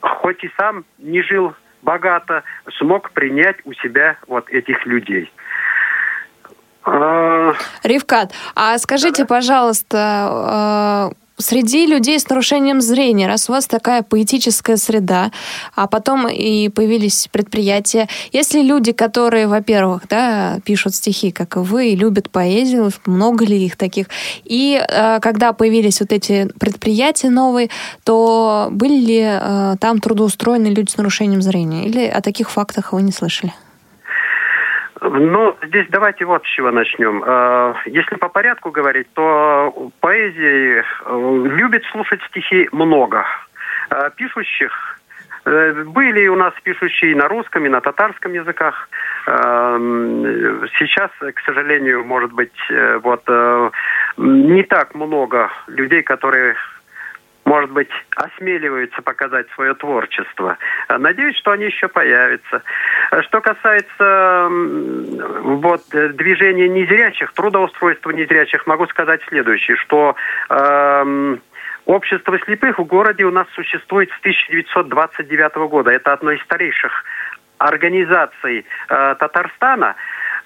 [0.00, 2.42] хоть и сам не жил богато,
[2.78, 5.30] смог принять у себя вот этих людей.
[6.88, 14.02] А, Ривкат, а скажите, пожалуйста, а, среди людей с нарушением зрения, раз у вас такая
[14.02, 15.30] поэтическая среда,
[15.74, 21.60] а потом и появились предприятия, есть ли люди, которые, во-первых, да, пишут стихи, как и
[21.60, 24.08] вы, и любят поэзию, много ли их таких,
[24.44, 27.70] и э, когда появились вот эти предприятия новые,
[28.04, 33.02] то были ли э, там трудоустроены люди с нарушением зрения, или о таких фактах вы
[33.02, 33.52] не слышали?
[35.00, 37.22] Ну, здесь давайте вот с чего начнем.
[37.24, 43.24] Э, если по порядку говорить, то поэзии э, любит слушать стихи много.
[43.90, 44.94] Э, пишущих
[45.44, 48.90] были у нас пишущие на русском, и на татарском языках.
[49.24, 52.52] Сейчас, к сожалению, может быть,
[53.02, 53.22] вот
[54.18, 56.54] не так много людей, которые
[57.48, 60.58] может быть, осмеливаются показать свое творчество.
[60.88, 62.62] Надеюсь, что они еще появятся.
[63.22, 70.14] Что касается вот, движения незрячих, трудоустройства незрячих, могу сказать следующее, что
[70.50, 71.36] э,
[71.86, 75.90] Общество слепых в городе у нас существует с 1929 года.
[75.90, 76.92] Это одно из старейших
[77.56, 79.96] организаций э, Татарстана.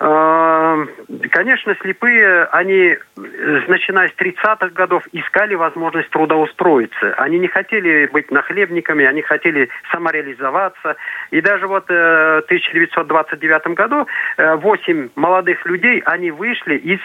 [0.05, 0.89] Эм,
[1.31, 7.15] конечно, слепые, они, начиная с 30-х годов, искали возможность трудоустроиться.
[7.19, 10.97] Они не хотели быть нахлебниками, они хотели самореализоваться.
[11.31, 17.01] И даже вот э, в 1929 году 8 э, молодых людей, они вышли из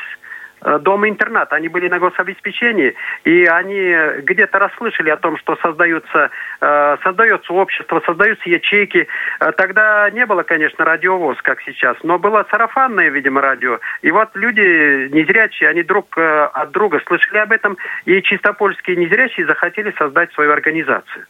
[0.67, 1.53] Э, дома-интернат.
[1.53, 2.93] Они были на гособеспечении,
[3.23, 9.07] и они где-то расслышали о том, что создаются, э, создается общество, создаются ячейки.
[9.39, 13.79] Э, тогда не было, конечно, радиовоз, как сейчас, но было сарафанное, видимо, радио.
[14.01, 19.93] И вот люди незрячие, они друг от друга слышали об этом, и чистопольские незрячие захотели
[19.97, 21.25] создать свою организацию.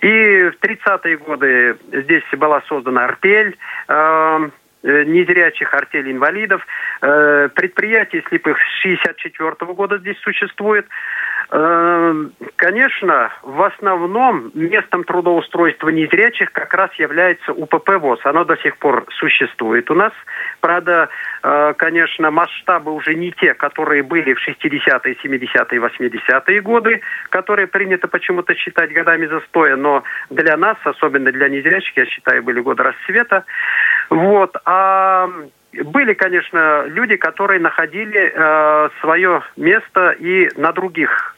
[0.00, 3.56] И в 30-е годы здесь была создана артель,
[4.82, 6.66] незрячих артель инвалидов.
[7.00, 10.86] Э, предприятие слепых с 1964 года здесь существует.
[11.54, 12.14] Э,
[12.56, 18.20] конечно, в основном местом трудоустройства незрячих как раз является УПП ВОЗ.
[18.24, 20.12] Оно до сих пор существует у нас.
[20.60, 21.08] Правда,
[21.76, 28.54] конечно, масштабы уже не те, которые были в 60-е, 70-е, 80-е годы, которые принято почему-то
[28.54, 33.44] считать годами застоя, но для нас, особенно для незрячих, я считаю, были годы расцвета.
[34.08, 34.56] Вот.
[34.64, 35.28] А
[35.72, 41.36] были, конечно, люди, которые находили э, свое место и на других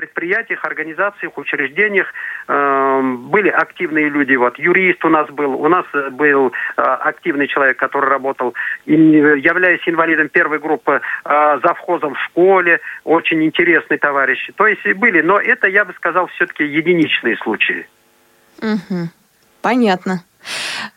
[0.00, 2.06] предприятиях, организациях, учреждениях
[2.48, 4.34] э, были активные люди.
[4.34, 8.54] Вот юрист у нас был, у нас был э, активный человек, который работал,
[8.86, 14.50] и, являясь инвалидом первой группы, э, завхозом в школе, очень интересный товарищ.
[14.56, 17.86] То есть были, но это, я бы сказал, все-таки единичные случаи.
[18.62, 19.10] Угу.
[19.60, 20.24] Понятно.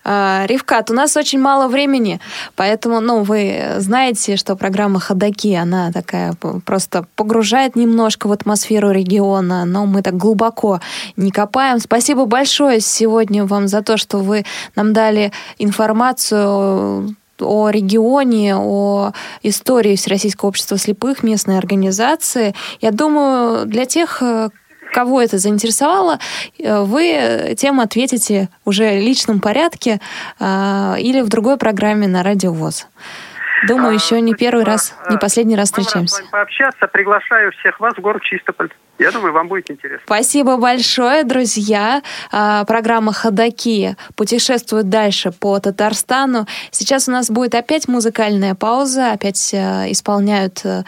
[0.03, 2.19] А, Ривкат, у нас очень мало времени,
[2.55, 6.33] поэтому, ну, вы знаете, что программа «Ходоки», она такая
[6.65, 10.79] просто погружает немножко в атмосферу региона, но мы так глубоко
[11.15, 11.79] не копаем.
[11.79, 19.11] Спасибо большое сегодня вам за то, что вы нам дали информацию о регионе, о
[19.41, 22.53] истории Всероссийского общества слепых, местной организации.
[22.81, 24.21] Я думаю, для тех,
[24.93, 26.19] кого это заинтересовало,
[26.59, 29.99] э, вы тем ответите уже в личном порядке
[30.39, 32.87] э, или в другой программе на Радио ВОЗ.
[33.67, 36.23] Думаю, а, еще не первый раз, не последний раз встречаемся.
[36.31, 38.69] Пообщаться, приглашаю всех вас в город Чистополь.
[38.99, 40.03] Я думаю, вам будет интересно.
[40.05, 42.03] Спасибо большое, друзья.
[42.31, 46.47] А, программа «Ходоки» путешествует дальше по Татарстану.
[46.69, 49.11] Сейчас у нас будет опять музыкальная пауза.
[49.11, 50.83] Опять э, исполняют э,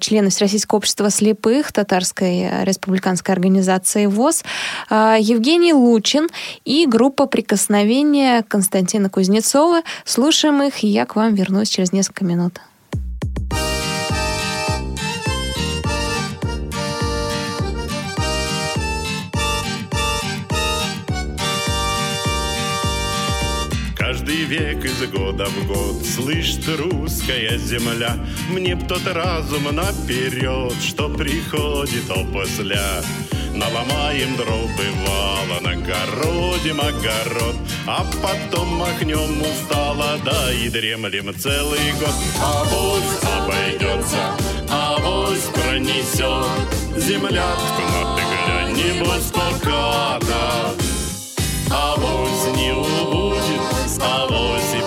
[0.00, 4.44] члены Всероссийского общества слепых Татарской республиканской организации ВОЗ
[4.90, 6.28] а, Евгений Лучин
[6.64, 9.82] и группа «Прикосновение» Константина Кузнецова.
[10.04, 12.60] Слушаем их, и я к вам вернусь через несколько минут.
[24.34, 28.16] Век из года в год Слышит русская земля
[28.50, 33.02] Мне б тот разум наперед Что приходит опосля
[33.56, 37.56] Наломаем дров бывало, нагородим огород,
[37.86, 42.10] А потом махнем устало, да и дремлем целый год.
[42.38, 44.36] Авось обойдется,
[44.68, 50.74] авось пронесет, Землятку на ты глянь, небось поката.
[51.70, 53.25] Авось не убудет,
[54.00, 54.85] авось и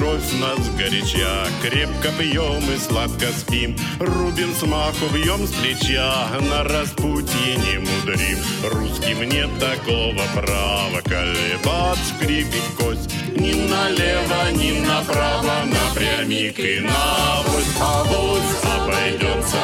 [0.00, 6.64] кровь нас горяча, крепко пьем и сладко спим, рубим с маху, бьем с плеча, на
[6.64, 8.38] распутье не мудрим.
[8.72, 17.66] Русским нет такого права колебаться, скрипить кость, ни налево, ни направо, напрямик и навось.
[17.78, 19.58] Авось обойдется,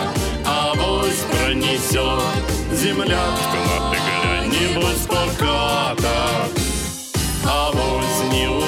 [0.45, 6.49] авось пронесет, землятка на ты глянь, небось поката.
[7.49, 8.66] Авось не убудет,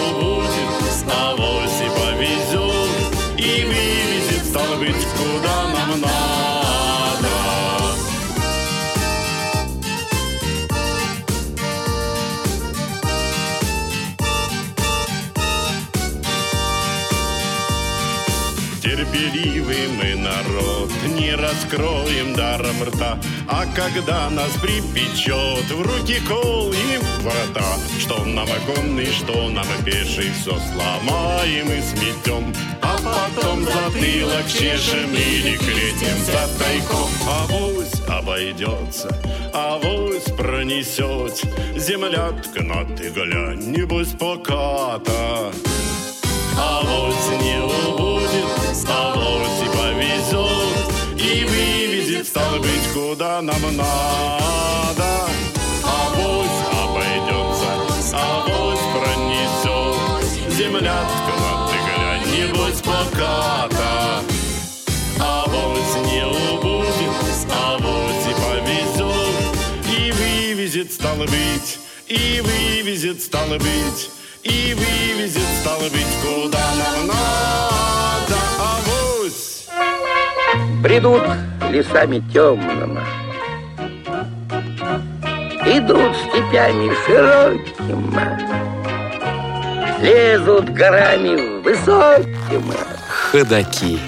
[21.68, 28.48] не раскроем даром рта, А когда нас припечет, в руки кол и врата, Что нам
[28.50, 36.48] оконный, что нам пеший, все сломаем и сметем, А потом затылок чешем или клетим за
[36.58, 37.10] тайком.
[37.26, 39.08] Авось обойдется,
[39.52, 41.42] авось пронесет,
[41.76, 45.52] Землятка на ты глянь, небось поката.
[46.60, 49.67] Авось не убудет, авось
[52.38, 55.28] стало быть, куда нам надо.
[55.82, 57.70] Авось обойдется,
[58.12, 64.22] авось пронесет, Землятка на ты глянь, небось поката.
[65.20, 69.36] Авось не убудет, авось и повезет,
[69.98, 74.10] И вывезет, стало быть, и вывезет, стало быть,
[74.44, 78.37] и вывезет, стало быть, куда нам надо.
[80.82, 81.22] Придут
[81.70, 83.00] лесами темными,
[85.66, 88.20] Идут степями широкими,
[90.00, 92.76] Лезут горами высокими.
[93.08, 93.98] Ходаки.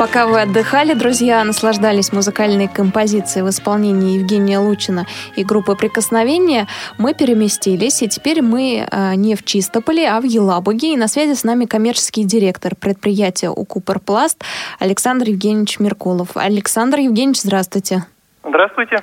[0.00, 5.04] Пока вы отдыхали, друзья, наслаждались музыкальной композицией в исполнении Евгения Лучина
[5.36, 10.94] и группы «Прикосновения», мы переместились, и теперь мы э, не в Чистополе, а в Елабуге.
[10.94, 14.42] И на связи с нами коммерческий директор предприятия «Укупорпласт»
[14.78, 16.34] Александр Евгеньевич Меркулов.
[16.34, 18.06] Александр Евгеньевич, здравствуйте.
[18.42, 19.02] Здравствуйте.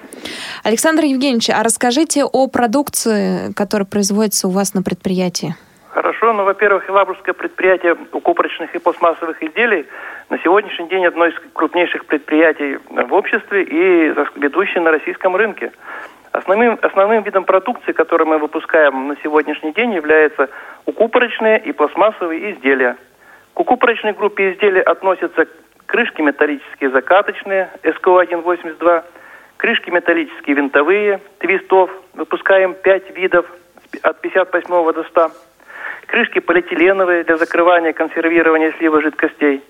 [0.63, 5.55] Александр Евгеньевич, а расскажите о продукции, которая производится у вас на предприятии.
[5.89, 6.33] Хорошо.
[6.33, 9.85] Ну, во-первых, Елабужское предприятие укупорочных и пластмассовых изделий
[10.29, 15.71] на сегодняшний день одно из крупнейших предприятий в обществе и ведущее на российском рынке.
[16.31, 20.49] Основным, основным видом продукции, который мы выпускаем на сегодняшний день, является
[20.85, 22.97] укупорочные и пластмассовые изделия.
[23.53, 25.47] К укупорочной группе изделий относятся
[25.85, 29.03] крышки металлические закаточные СКО-182,
[29.55, 33.45] крышки металлические винтовые, твистов, выпускаем 5 видов
[34.03, 35.31] от 58 до 100,
[36.07, 39.63] крышки полиэтиленовые для закрывания консервирования слива жидкостей,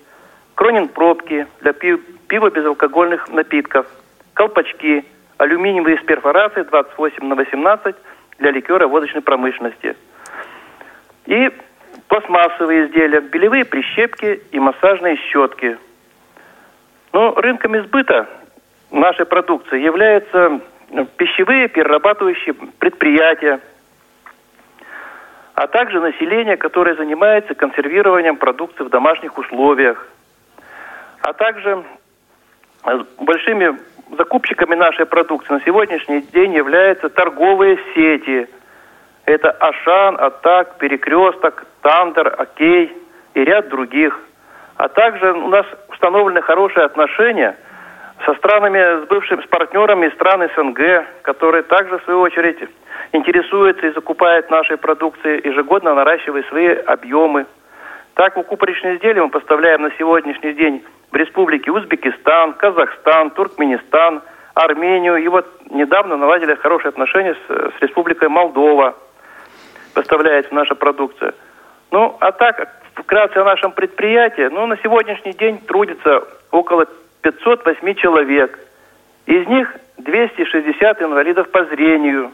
[0.58, 3.86] кронинг пробки для пи- пива безалкогольных напитков,
[4.34, 5.04] колпачки,
[5.36, 7.94] алюминиевые с перфорацией 28 на 18
[8.40, 9.94] для ликера водочной промышленности.
[11.26, 11.48] И
[12.08, 15.78] пластмассовые изделия, белевые прищепки и массажные щетки.
[17.12, 18.28] Ну, рынками сбыта
[18.90, 23.60] нашей продукции являются э, пищевые перерабатывающие предприятия,
[25.54, 30.08] а также население, которое занимается консервированием продукции в домашних условиях,
[31.22, 31.84] а также
[32.84, 33.78] э, большими
[34.16, 38.48] закупщиками нашей продукции на сегодняшний день являются торговые сети.
[39.26, 42.96] Это Ашан, Атак, Перекресток, Тандер, Окей
[43.34, 44.18] и ряд других.
[44.76, 47.56] А также у нас установлены хорошие отношения
[48.24, 52.58] со странами, с бывшими, с партнерами из стран СНГ, которые также, в свою очередь,
[53.12, 57.46] интересуются и закупают нашей продукции, ежегодно наращивая свои объемы.
[58.14, 64.22] Так, укупорочные изделия мы поставляем на сегодняшний день в республике Узбекистан, Казахстан, Туркменистан,
[64.54, 65.16] Армению.
[65.16, 68.96] И вот недавно наладили хорошие отношения с, с республикой Молдова.
[69.94, 71.34] Поставляется наша продукция.
[71.90, 76.86] Ну, а так, вкратце о нашем предприятии, ну, на сегодняшний день трудится около
[77.22, 78.58] 508 человек.
[79.26, 82.30] Из них 260 инвалидов по зрению.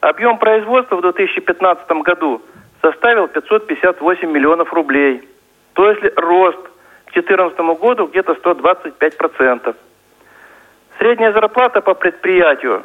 [0.00, 2.42] Объем производства в 2015 году
[2.80, 5.28] составил 558 миллионов рублей.
[5.74, 6.69] То есть рост
[7.12, 9.74] 2014 году где-то 125%.
[10.98, 12.84] Средняя зарплата по предприятию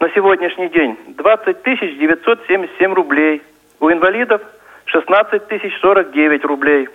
[0.00, 3.42] на сегодняшний день 20 977 рублей.
[3.80, 4.42] У инвалидов
[4.86, 6.88] 16 тысяч 49 рублей.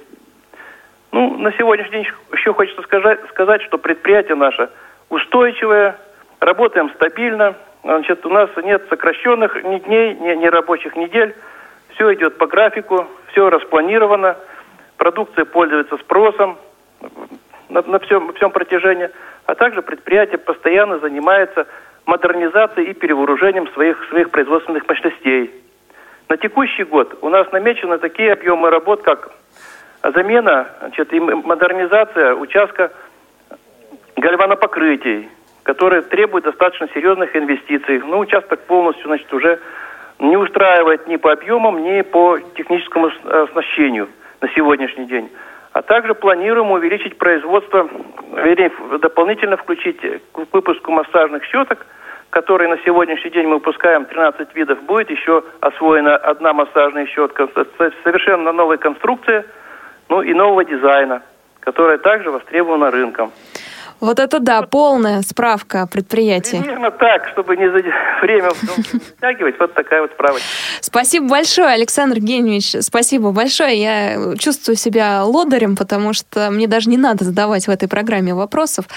[1.11, 4.69] Ну, на сегодняшний день еще хочется сказать, сказать, что предприятие наше
[5.09, 5.97] устойчивое,
[6.39, 11.35] работаем стабильно, значит, у нас нет сокращенных ни дней, ни, ни рабочих недель,
[11.93, 14.37] все идет по графику, все распланировано,
[14.97, 16.57] продукция пользуется спросом
[17.69, 19.09] на, на всем, всем протяжении,
[19.45, 21.67] а также предприятие постоянно занимается
[22.05, 25.51] модернизацией и перевооружением своих, своих производственных мощностей.
[26.29, 29.31] На текущий год у нас намечены такие объемы работ, как
[30.03, 32.91] замена значит, и модернизация участка
[34.15, 35.29] гальванопокрытий,
[35.63, 37.99] которые требуют достаточно серьезных инвестиций.
[37.99, 39.59] Ну, участок полностью, значит, уже
[40.19, 44.09] не устраивает ни по объемам, ни по техническому оснащению
[44.43, 45.31] на сегодняшний день.
[45.71, 47.89] А также планируем увеличить производство,
[48.35, 49.99] вернее, дополнительно включить
[50.31, 51.85] к выпуску массажных щеток,
[52.29, 57.47] которые на сегодняшний день мы выпускаем 13 видов, будет еще освоена одна массажная щетка.
[58.03, 59.45] Совершенно новая конструкция–
[60.09, 61.23] ну и нового дизайна,
[61.59, 63.31] которая также востребована рынком.
[64.03, 66.59] Вот это да, полная справка предприятия.
[66.59, 67.81] Примерно так, чтобы не за...
[68.21, 70.45] время затягивать, вот такая вот справочка.
[70.81, 73.81] Спасибо большое, Александр Евгеньевич, спасибо большое.
[73.81, 78.87] Я чувствую себя лодырем, потому что мне даже не надо задавать в этой программе вопросов.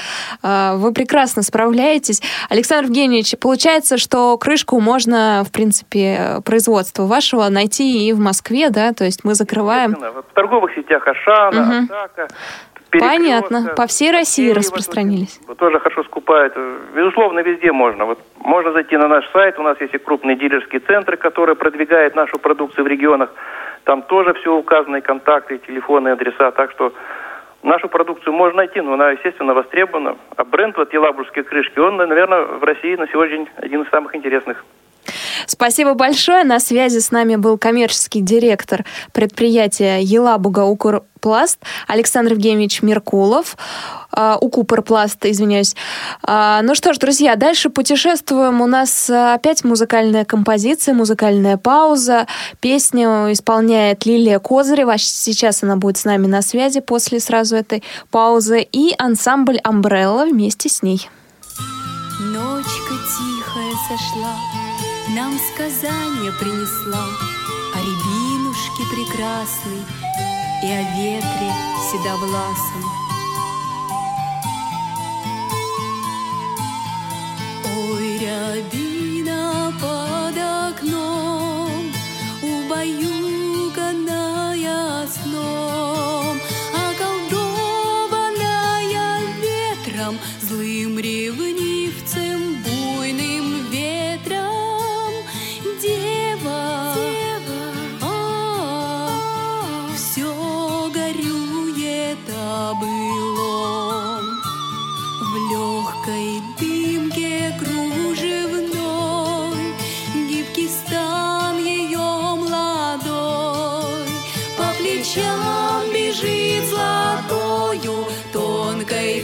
[0.43, 2.21] А, вы прекрасно справляетесь.
[2.51, 8.93] Александр Евгеньевич, получается, что крышку можно, в принципе, производства вашего найти и в Москве, да?
[8.93, 9.93] То есть мы закрываем...
[9.93, 11.95] В торговых сетях Ашана, угу.
[11.95, 12.27] Атака,
[12.91, 13.75] Понятно.
[13.77, 15.41] По всей России распространились.
[15.47, 16.55] Вот, тоже хорошо скупают.
[16.95, 18.05] Безусловно, везде можно.
[18.05, 19.59] Вот можно зайти на наш сайт.
[19.59, 23.31] У нас есть и крупные дилерские центры, которые продвигают нашу продукцию в регионах.
[23.85, 26.51] Там тоже все указаны, контакты, телефоны, адреса.
[26.51, 26.93] Так что
[27.63, 30.17] нашу продукцию можно найти, но она, естественно, востребована.
[30.37, 34.15] А бренд вот Елабужские крышки, он, наверное, в России на сегодня день один из самых
[34.15, 34.65] интересных.
[35.47, 36.45] Спасибо большое.
[36.45, 43.57] На связи с нами был коммерческий директор предприятия Елабуга Укрпласт Александр Евгеньевич Меркулов.
[44.13, 45.75] Uh, Укупорпласт, извиняюсь.
[46.23, 48.63] Uh, ну что ж, друзья, дальше путешествуем.
[48.63, 52.27] У нас опять музыкальная композиция, музыкальная пауза.
[52.61, 54.97] Песню исполняет Лилия Козырева.
[54.97, 58.63] Сейчас она будет с нами на связи после сразу этой паузы.
[58.63, 61.11] И ансамбль «Амбрелла» вместе с ней.
[62.21, 64.35] Ночка тихая сошла,
[65.09, 67.07] нам сказание принесла
[67.75, 69.83] О рябинушке прекрасной
[70.63, 71.53] И о ветре
[71.91, 72.83] седовласом.
[77.65, 81.26] Ой, рябина под окном,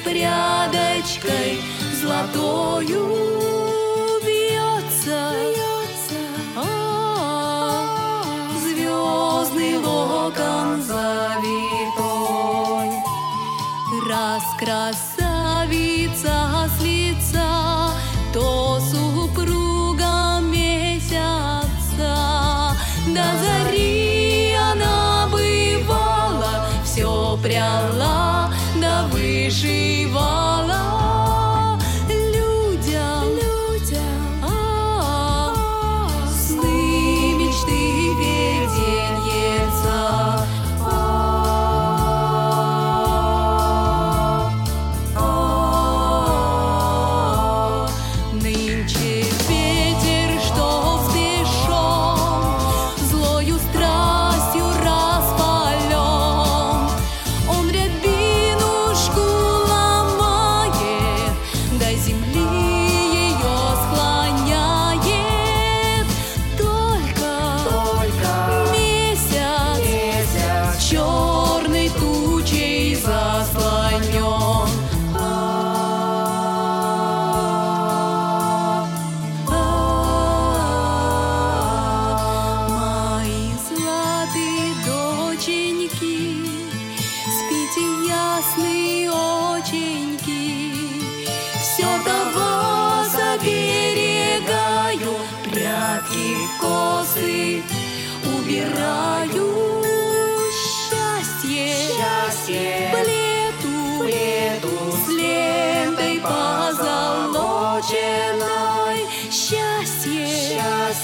[0.05, 1.61] прядочкой
[2.01, 3.03] золотою
[4.25, 5.33] бьется.
[6.57, 8.25] А,
[8.61, 11.83] звездный локон завитой.
[14.09, 14.43] Раз
[29.51, 29.82] да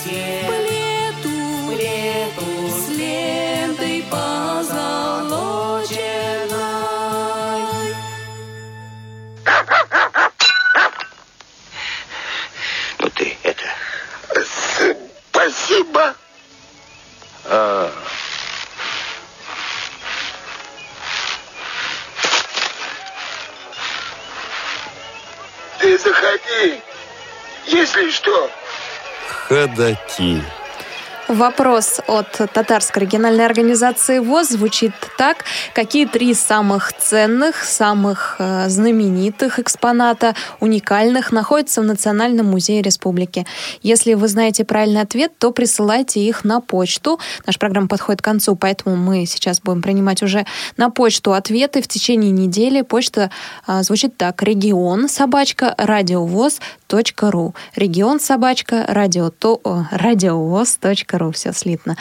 [0.09, 0.57] yeah.
[29.68, 30.42] Ходаки.
[31.28, 35.44] Вопрос от татарской региональной организации ВОЗ звучит так.
[35.74, 43.46] Какие три самых ценных, самых э, знаменитых экспоната, уникальных, находятся в Национальном музее республики?
[43.82, 47.20] Если вы знаете правильный ответ, то присылайте их на почту.
[47.44, 50.46] Наша программа подходит к концу, поэтому мы сейчас будем принимать уже
[50.78, 52.80] на почту ответы в течение недели.
[52.80, 53.30] Почта
[53.66, 54.42] э, звучит так.
[54.42, 55.74] Регион собачка
[56.89, 59.61] радиовоз.ру Регион собачка радио, то,
[59.91, 61.97] радиовоз.ру Все слитно.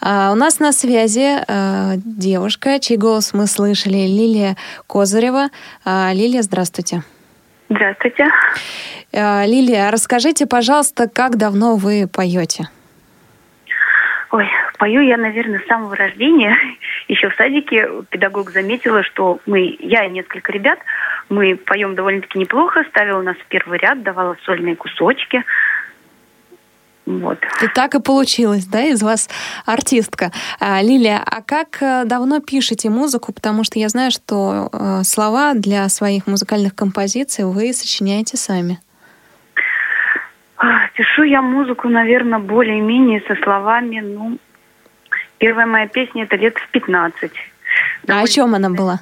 [0.00, 5.48] А, у нас на связи а, девушка, чей голос мы слышали, Лилия Козырева.
[5.84, 7.02] А, Лилия, здравствуйте.
[7.68, 8.26] Здравствуйте.
[9.12, 12.68] А, Лилия, расскажите, пожалуйста, как давно вы поете?
[14.30, 14.46] Ой,
[14.78, 16.56] пою я, наверное, с самого рождения.
[17.08, 20.78] Еще в садике педагог заметила, что мы, я и несколько ребят,
[21.30, 25.44] мы поем довольно-таки неплохо, ставила нас в первый ряд, давала сольные кусочки.
[27.06, 27.38] Вот.
[27.62, 29.30] И так и получилось, да, из вас
[29.64, 30.30] артистка.
[30.60, 33.32] А, Лилия, а как э, давно пишете музыку?
[33.32, 38.78] Потому что я знаю, что э, слова для своих музыкальных композиций вы сочиняете сами.
[40.94, 44.38] Пишу я музыку, наверное, более-менее со словами, ну,
[45.38, 47.32] первая моя песня это лет в 15.
[48.08, 49.00] А о чем она была?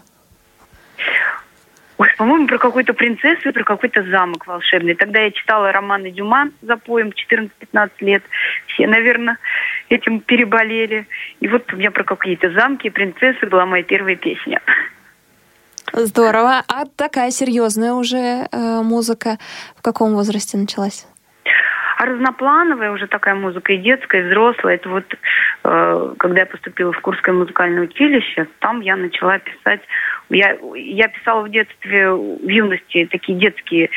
[1.98, 4.94] Ой, по-моему, про какую-то принцессу и про какой-то замок волшебный.
[4.94, 8.22] Тогда я читала романы Дюма за поем в 14-15 лет.
[8.66, 9.38] Все, наверное,
[9.88, 11.06] этим переболели.
[11.40, 14.60] И вот у меня про какие-то замки и принцессы была моя первая песня.
[15.94, 16.62] Здорово.
[16.68, 19.38] А такая серьезная уже э, музыка
[19.76, 21.06] в каком возрасте началась?
[21.96, 24.74] А разноплановая уже такая музыка и детская, и взрослая.
[24.74, 25.04] Это вот
[25.64, 29.80] э, когда я поступила в Курское музыкальное училище, там я начала писать.
[30.28, 33.88] Я, я писала в детстве, в юности такие детские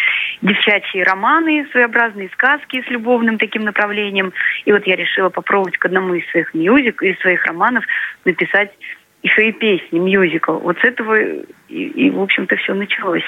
[0.41, 4.31] девчачьи романы, своеобразные сказки с любовным таким направлением.
[4.63, 7.83] И вот я решила попробовать к одному из своих мюзик, из своих романов
[8.23, 8.71] написать
[9.23, 10.53] еще и песни, мюзикл.
[10.53, 13.25] Вот с этого и, и в общем-то, все началось.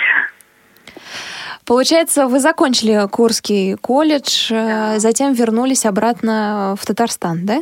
[1.72, 7.62] Получается, вы закончили Курский колледж, э, затем вернулись обратно в Татарстан, да?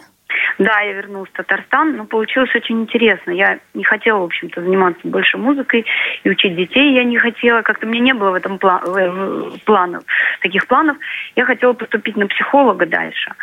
[0.57, 3.29] Да, я вернулась в Татарстан, но получилось очень интересно.
[3.29, 5.85] Я не хотела, в общем-то, заниматься больше музыкой
[6.23, 7.61] и учить детей я не хотела.
[7.61, 10.03] Как-то мне не было в этом пла- планов,
[10.41, 10.97] таких планов.
[11.35, 13.35] Я хотела поступить на психолога дальше,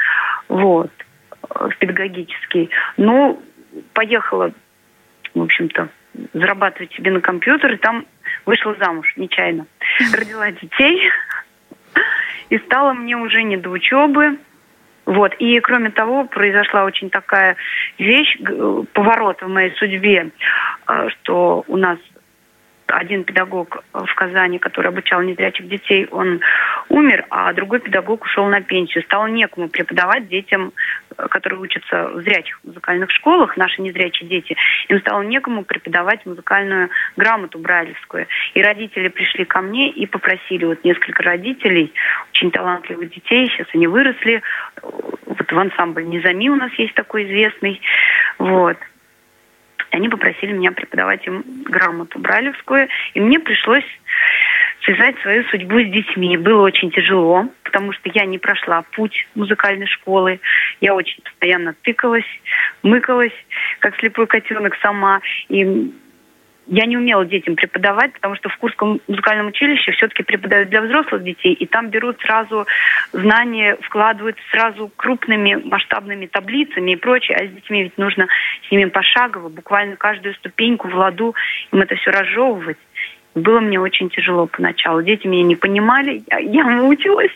[0.49, 0.91] вот,
[1.49, 2.71] э, в педагогический.
[2.97, 3.39] Но
[3.93, 4.51] поехала,
[5.33, 5.91] в общем-то,
[6.33, 8.05] зарабатывать себе на компьютер, и там
[8.47, 9.67] вышла замуж нечаянно.
[10.15, 11.03] Родила детей,
[12.49, 14.39] и стало мне уже не до учебы.
[15.05, 15.35] Вот.
[15.39, 17.57] И кроме того, произошла очень такая
[17.99, 20.31] вещь, г- поворот в моей судьбе,
[20.89, 21.99] э, что у нас
[22.87, 26.41] один педагог в Казани, который обучал незрячих детей, он
[26.89, 29.05] умер, а другой педагог ушел на пенсию.
[29.05, 30.73] Стало некому преподавать детям,
[31.17, 34.57] э, которые учатся в зрячих музыкальных школах, наши незрячие дети.
[34.89, 38.27] Им стало некому преподавать музыкальную грамоту брайлевскую.
[38.55, 41.93] И родители пришли ко мне и попросили, вот несколько родителей,
[42.33, 47.25] очень талантливых детей, сейчас они выросли, э, вот в ансамбль «Низами» у нас есть такой
[47.25, 47.81] известный,
[48.39, 48.77] вот.
[49.91, 53.85] Они попросили меня преподавать им грамоту брайлевскую, и мне пришлось
[54.85, 56.37] связать свою судьбу с детьми.
[56.37, 60.41] Было очень тяжело, потому что я не прошла путь музыкальной школы.
[60.81, 62.25] Я очень постоянно тыкалась,
[62.83, 63.33] мыкалась,
[63.81, 65.21] как слепой котенок сама.
[65.49, 65.93] И
[66.67, 71.23] я не умела детям преподавать, потому что в Курском музыкальном училище все-таки преподают для взрослых
[71.23, 72.67] детей, и там берут сразу
[73.13, 78.27] знания, вкладывают сразу крупными масштабными таблицами и прочее, а с детьми ведь нужно
[78.67, 81.35] с ними пошагово, буквально каждую ступеньку в ладу
[81.73, 82.79] им это все разжевывать.
[83.37, 85.03] Было мне очень тяжело поначалу.
[85.03, 87.31] Дети меня не понимали, я, я мучилась.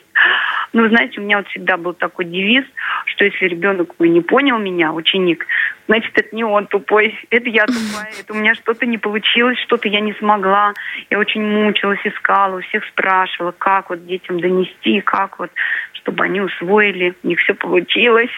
[0.72, 2.64] Но, знаете, у меня вот всегда был такой девиз,
[3.05, 5.46] что если ребенок не понял меня, ученик,
[5.88, 9.88] значит, это не он тупой, это я тупая, это у меня что-то не получилось, что-то
[9.88, 10.72] я не смогла.
[11.11, 15.51] Я очень мучилась, искала, у всех спрашивала, как вот детям донести, как вот,
[15.92, 18.30] чтобы они усвоили, у них все получилось.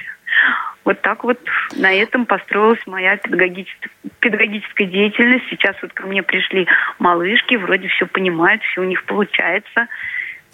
[0.85, 1.39] Вот так вот
[1.77, 5.45] на этом построилась моя педагогическая, педагогическая деятельность.
[5.49, 6.67] Сейчас вот ко мне пришли
[6.99, 9.89] малышки, вроде все понимают, все у них получается.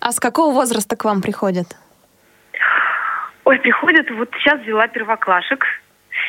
[0.00, 1.66] А с какого возраста к вам приходят?
[3.44, 5.64] Ой, приходят, вот сейчас взяла первоклашек.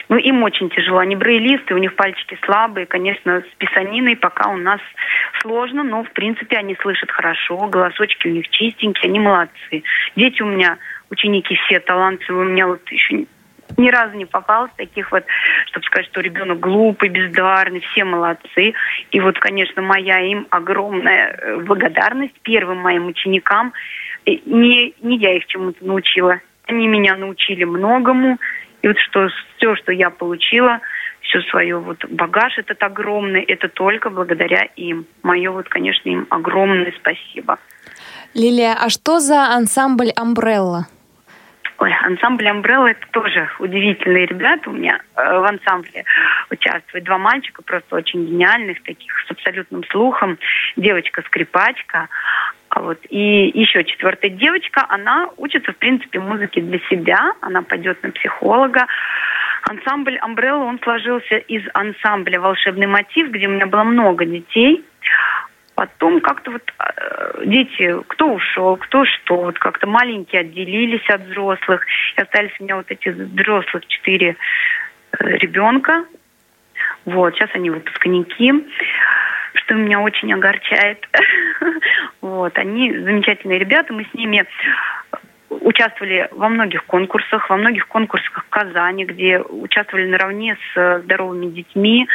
[0.07, 0.99] Ну, им очень тяжело.
[0.99, 2.85] Они брейлисты, у них пальчики слабые.
[2.85, 4.79] Конечно, с писаниной пока у нас
[5.41, 7.57] сложно, но, в принципе, они слышат хорошо.
[7.67, 9.83] Голосочки у них чистенькие, они молодцы.
[10.15, 10.77] Дети у меня,
[11.09, 12.47] ученики все талантливые.
[12.47, 13.25] У меня вот еще
[13.77, 15.23] ни разу не попалось таких вот,
[15.67, 18.73] чтобы сказать, что ребенок глупый, бездарный, все молодцы.
[19.11, 23.73] И вот, конечно, моя им огромная э, благодарность первым моим ученикам.
[24.25, 28.37] Не, не я их чему-то научила, они меня научили многому.
[28.81, 30.79] И вот что все, что я получила,
[31.21, 35.05] все свое вот багаж этот огромный, это только благодаря им.
[35.23, 37.59] Мое вот, конечно, им огромное спасибо.
[38.33, 40.87] Лилия, а что за ансамбль «Амбрелла»?
[41.79, 44.69] Ой, ансамбль «Амбрелла»— это тоже удивительные ребята.
[44.69, 46.03] У меня э, в ансамбле
[46.49, 50.37] участвуют два мальчика, просто очень гениальных, таких с абсолютным слухом.
[50.75, 52.09] Девочка-скрипачка.
[52.67, 57.31] А вот и еще четвертая девочка, она учится, в принципе, музыке для себя.
[57.39, 58.85] Она пойдет на психолога.
[59.63, 64.83] Ансамбль «Амбрелла», он сложился из ансамбля «Волшебный мотив», где у меня было много детей.
[65.79, 71.85] Потом как-то вот э, дети, кто ушел, кто что, вот как-то маленькие отделились от взрослых.
[72.17, 74.35] И остались у меня вот эти взрослых четыре
[75.17, 76.03] э, ребенка.
[77.05, 78.53] Вот, сейчас они выпускники,
[79.53, 81.07] что меня очень огорчает.
[82.19, 84.45] Вот, они замечательные ребята, мы с ними
[85.49, 92.07] участвовали во многих конкурсах, во многих конкурсах в Казани, где участвовали наравне с здоровыми детьми.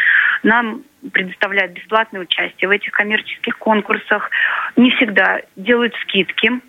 [0.42, 0.82] Нам
[1.12, 4.30] предоставляют бесплатное участие в этих коммерческих конкурсах.
[4.76, 6.60] Не всегда делают скидки.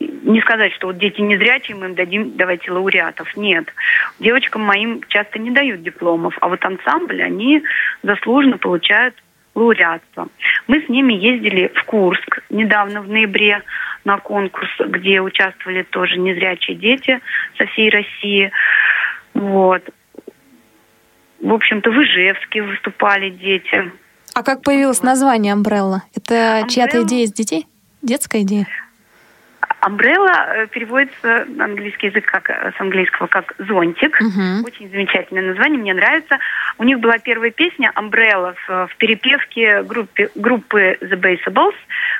[0.00, 3.36] Не сказать, что вот дети незрячие, мы им дадим, давайте лауреатов.
[3.36, 3.66] Нет.
[4.18, 7.62] Девочкам моим часто не дают дипломов, а вот ансамбль, они
[8.02, 9.14] заслуженно получают
[9.54, 10.28] лауреатство.
[10.66, 13.62] Мы с ними ездили в Курск недавно, в ноябре,
[14.04, 17.20] на конкурс, где участвовали тоже незрячие дети
[17.58, 18.50] со всей России.
[19.34, 19.82] Вот.
[21.40, 23.92] В общем-то, в Ижевске выступали дети.
[24.34, 26.02] А как появилось название «Амбрелла»?
[26.14, 27.66] Это чья-то идея из детей?
[28.02, 28.66] Детская идея?
[29.82, 34.20] Umbrella переводится на английский язык как с английского как зонтик.
[34.20, 34.64] Uh-huh.
[34.64, 36.38] Очень замечательное название, мне нравится.
[36.78, 41.74] У них была первая песня Umbrella в, в перепевке группе, группы The Basables.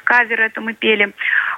[0.05, 1.13] Кавер это мы пели.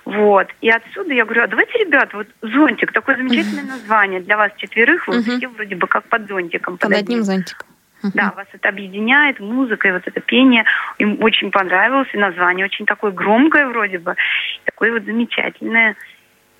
[0.04, 0.48] Вот.
[0.60, 3.78] И отсюда я говорю, а давайте, ребят, вот зонтик, такое замечательное uh-huh.
[3.78, 5.36] название для вас четверых, вы uh-huh.
[5.38, 6.78] все вроде бы как под зонтиком.
[6.78, 7.66] Под, под одним зонтиком.
[8.02, 10.64] Да, вас это объединяет, музыка и вот это пение.
[10.98, 14.16] Им очень понравилось, и название очень такое громкое вроде бы,
[14.64, 15.96] такое вот замечательное.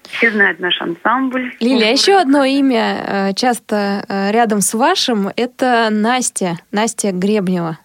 [0.05, 1.53] Все знают наш ансамбль.
[1.61, 7.79] Лилия, а еще одно имя э, часто э, рядом с вашим– это Настя, Настя Гребнева.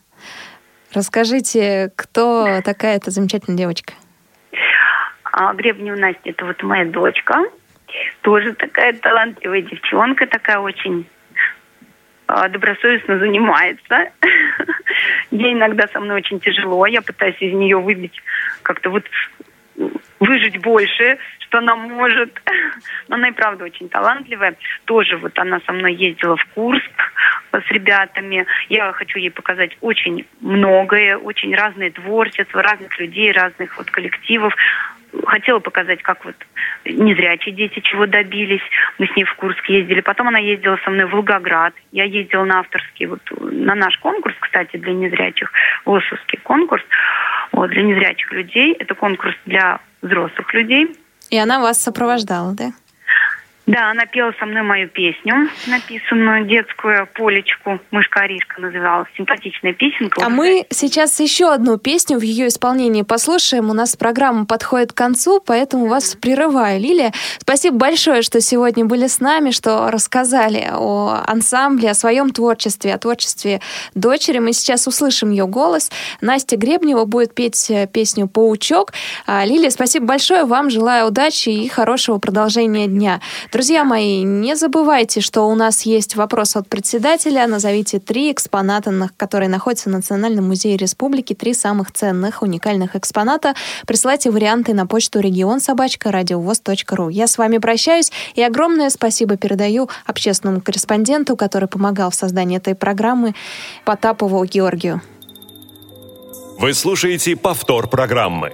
[0.93, 3.93] Расскажите, кто такая эта замечательная девочка?
[5.31, 7.43] А, Гребнева Настя– это вот моя дочка.
[8.21, 11.07] Тоже такая талантливая девчонка, такая очень
[12.27, 14.11] добросовестно занимается.
[15.31, 16.85] Ей иногда со мной очень тяжело.
[16.85, 18.21] Я пытаюсь из нее выбить
[18.63, 19.03] как-то вот
[20.19, 22.41] выжить больше, что она может.
[23.07, 24.55] Но она и правда очень талантливая.
[24.85, 26.91] Тоже вот она со мной ездила в Курск
[27.51, 28.45] с ребятами.
[28.69, 34.53] Я хочу ей показать очень многое, очень разные творчества, разных людей, разных вот коллективов
[35.25, 36.35] хотела показать, как вот
[36.85, 38.61] незрячие дети чего добились.
[38.97, 40.01] Мы с ней в Курск ездили.
[40.01, 41.73] Потом она ездила со мной в Волгоград.
[41.91, 45.51] Я ездила на авторский, вот на наш конкурс, кстати, для незрячих,
[45.85, 46.83] ВОСовский конкурс
[47.51, 48.73] вот, для незрячих людей.
[48.73, 50.95] Это конкурс для взрослых людей.
[51.29, 52.71] И она вас сопровождала, да?
[53.67, 57.81] Да, она пела со мной мою песню, написанную детскую полечку.
[57.91, 59.09] Мышка Аришка называлась.
[59.17, 60.25] Симпатичная песенка.
[60.25, 63.69] А мы сейчас еще одну песню в ее исполнении послушаем.
[63.69, 66.79] У нас программа подходит к концу, поэтому вас прерываю.
[66.79, 72.93] Лилия, спасибо большое, что сегодня были с нами, что рассказали о ансамбле, о своем творчестве,
[72.93, 73.59] о творчестве
[73.93, 74.39] дочери.
[74.39, 75.91] Мы сейчас услышим ее голос.
[76.21, 78.93] Настя Гребнева будет петь э, песню «Паучок».
[79.25, 80.45] А, Лилия, спасибо большое.
[80.45, 83.19] Вам желаю удачи и хорошего продолжения дня.
[83.57, 87.47] Друзья мои, не забывайте, что у нас есть вопрос от председателя.
[87.47, 93.55] Назовите три экспоната, которые находятся в Национальном музее республики, три самых ценных, уникальных экспоната.
[93.87, 97.09] Присылайте варианты на почту регион собачка радиовоз.ру.
[97.09, 102.75] Я с вами прощаюсь и огромное спасибо передаю общественному корреспонденту, который помогал в создании этой
[102.75, 103.33] программы,
[103.85, 105.01] Потапову Георгию.
[106.59, 108.53] Вы слушаете повтор программы.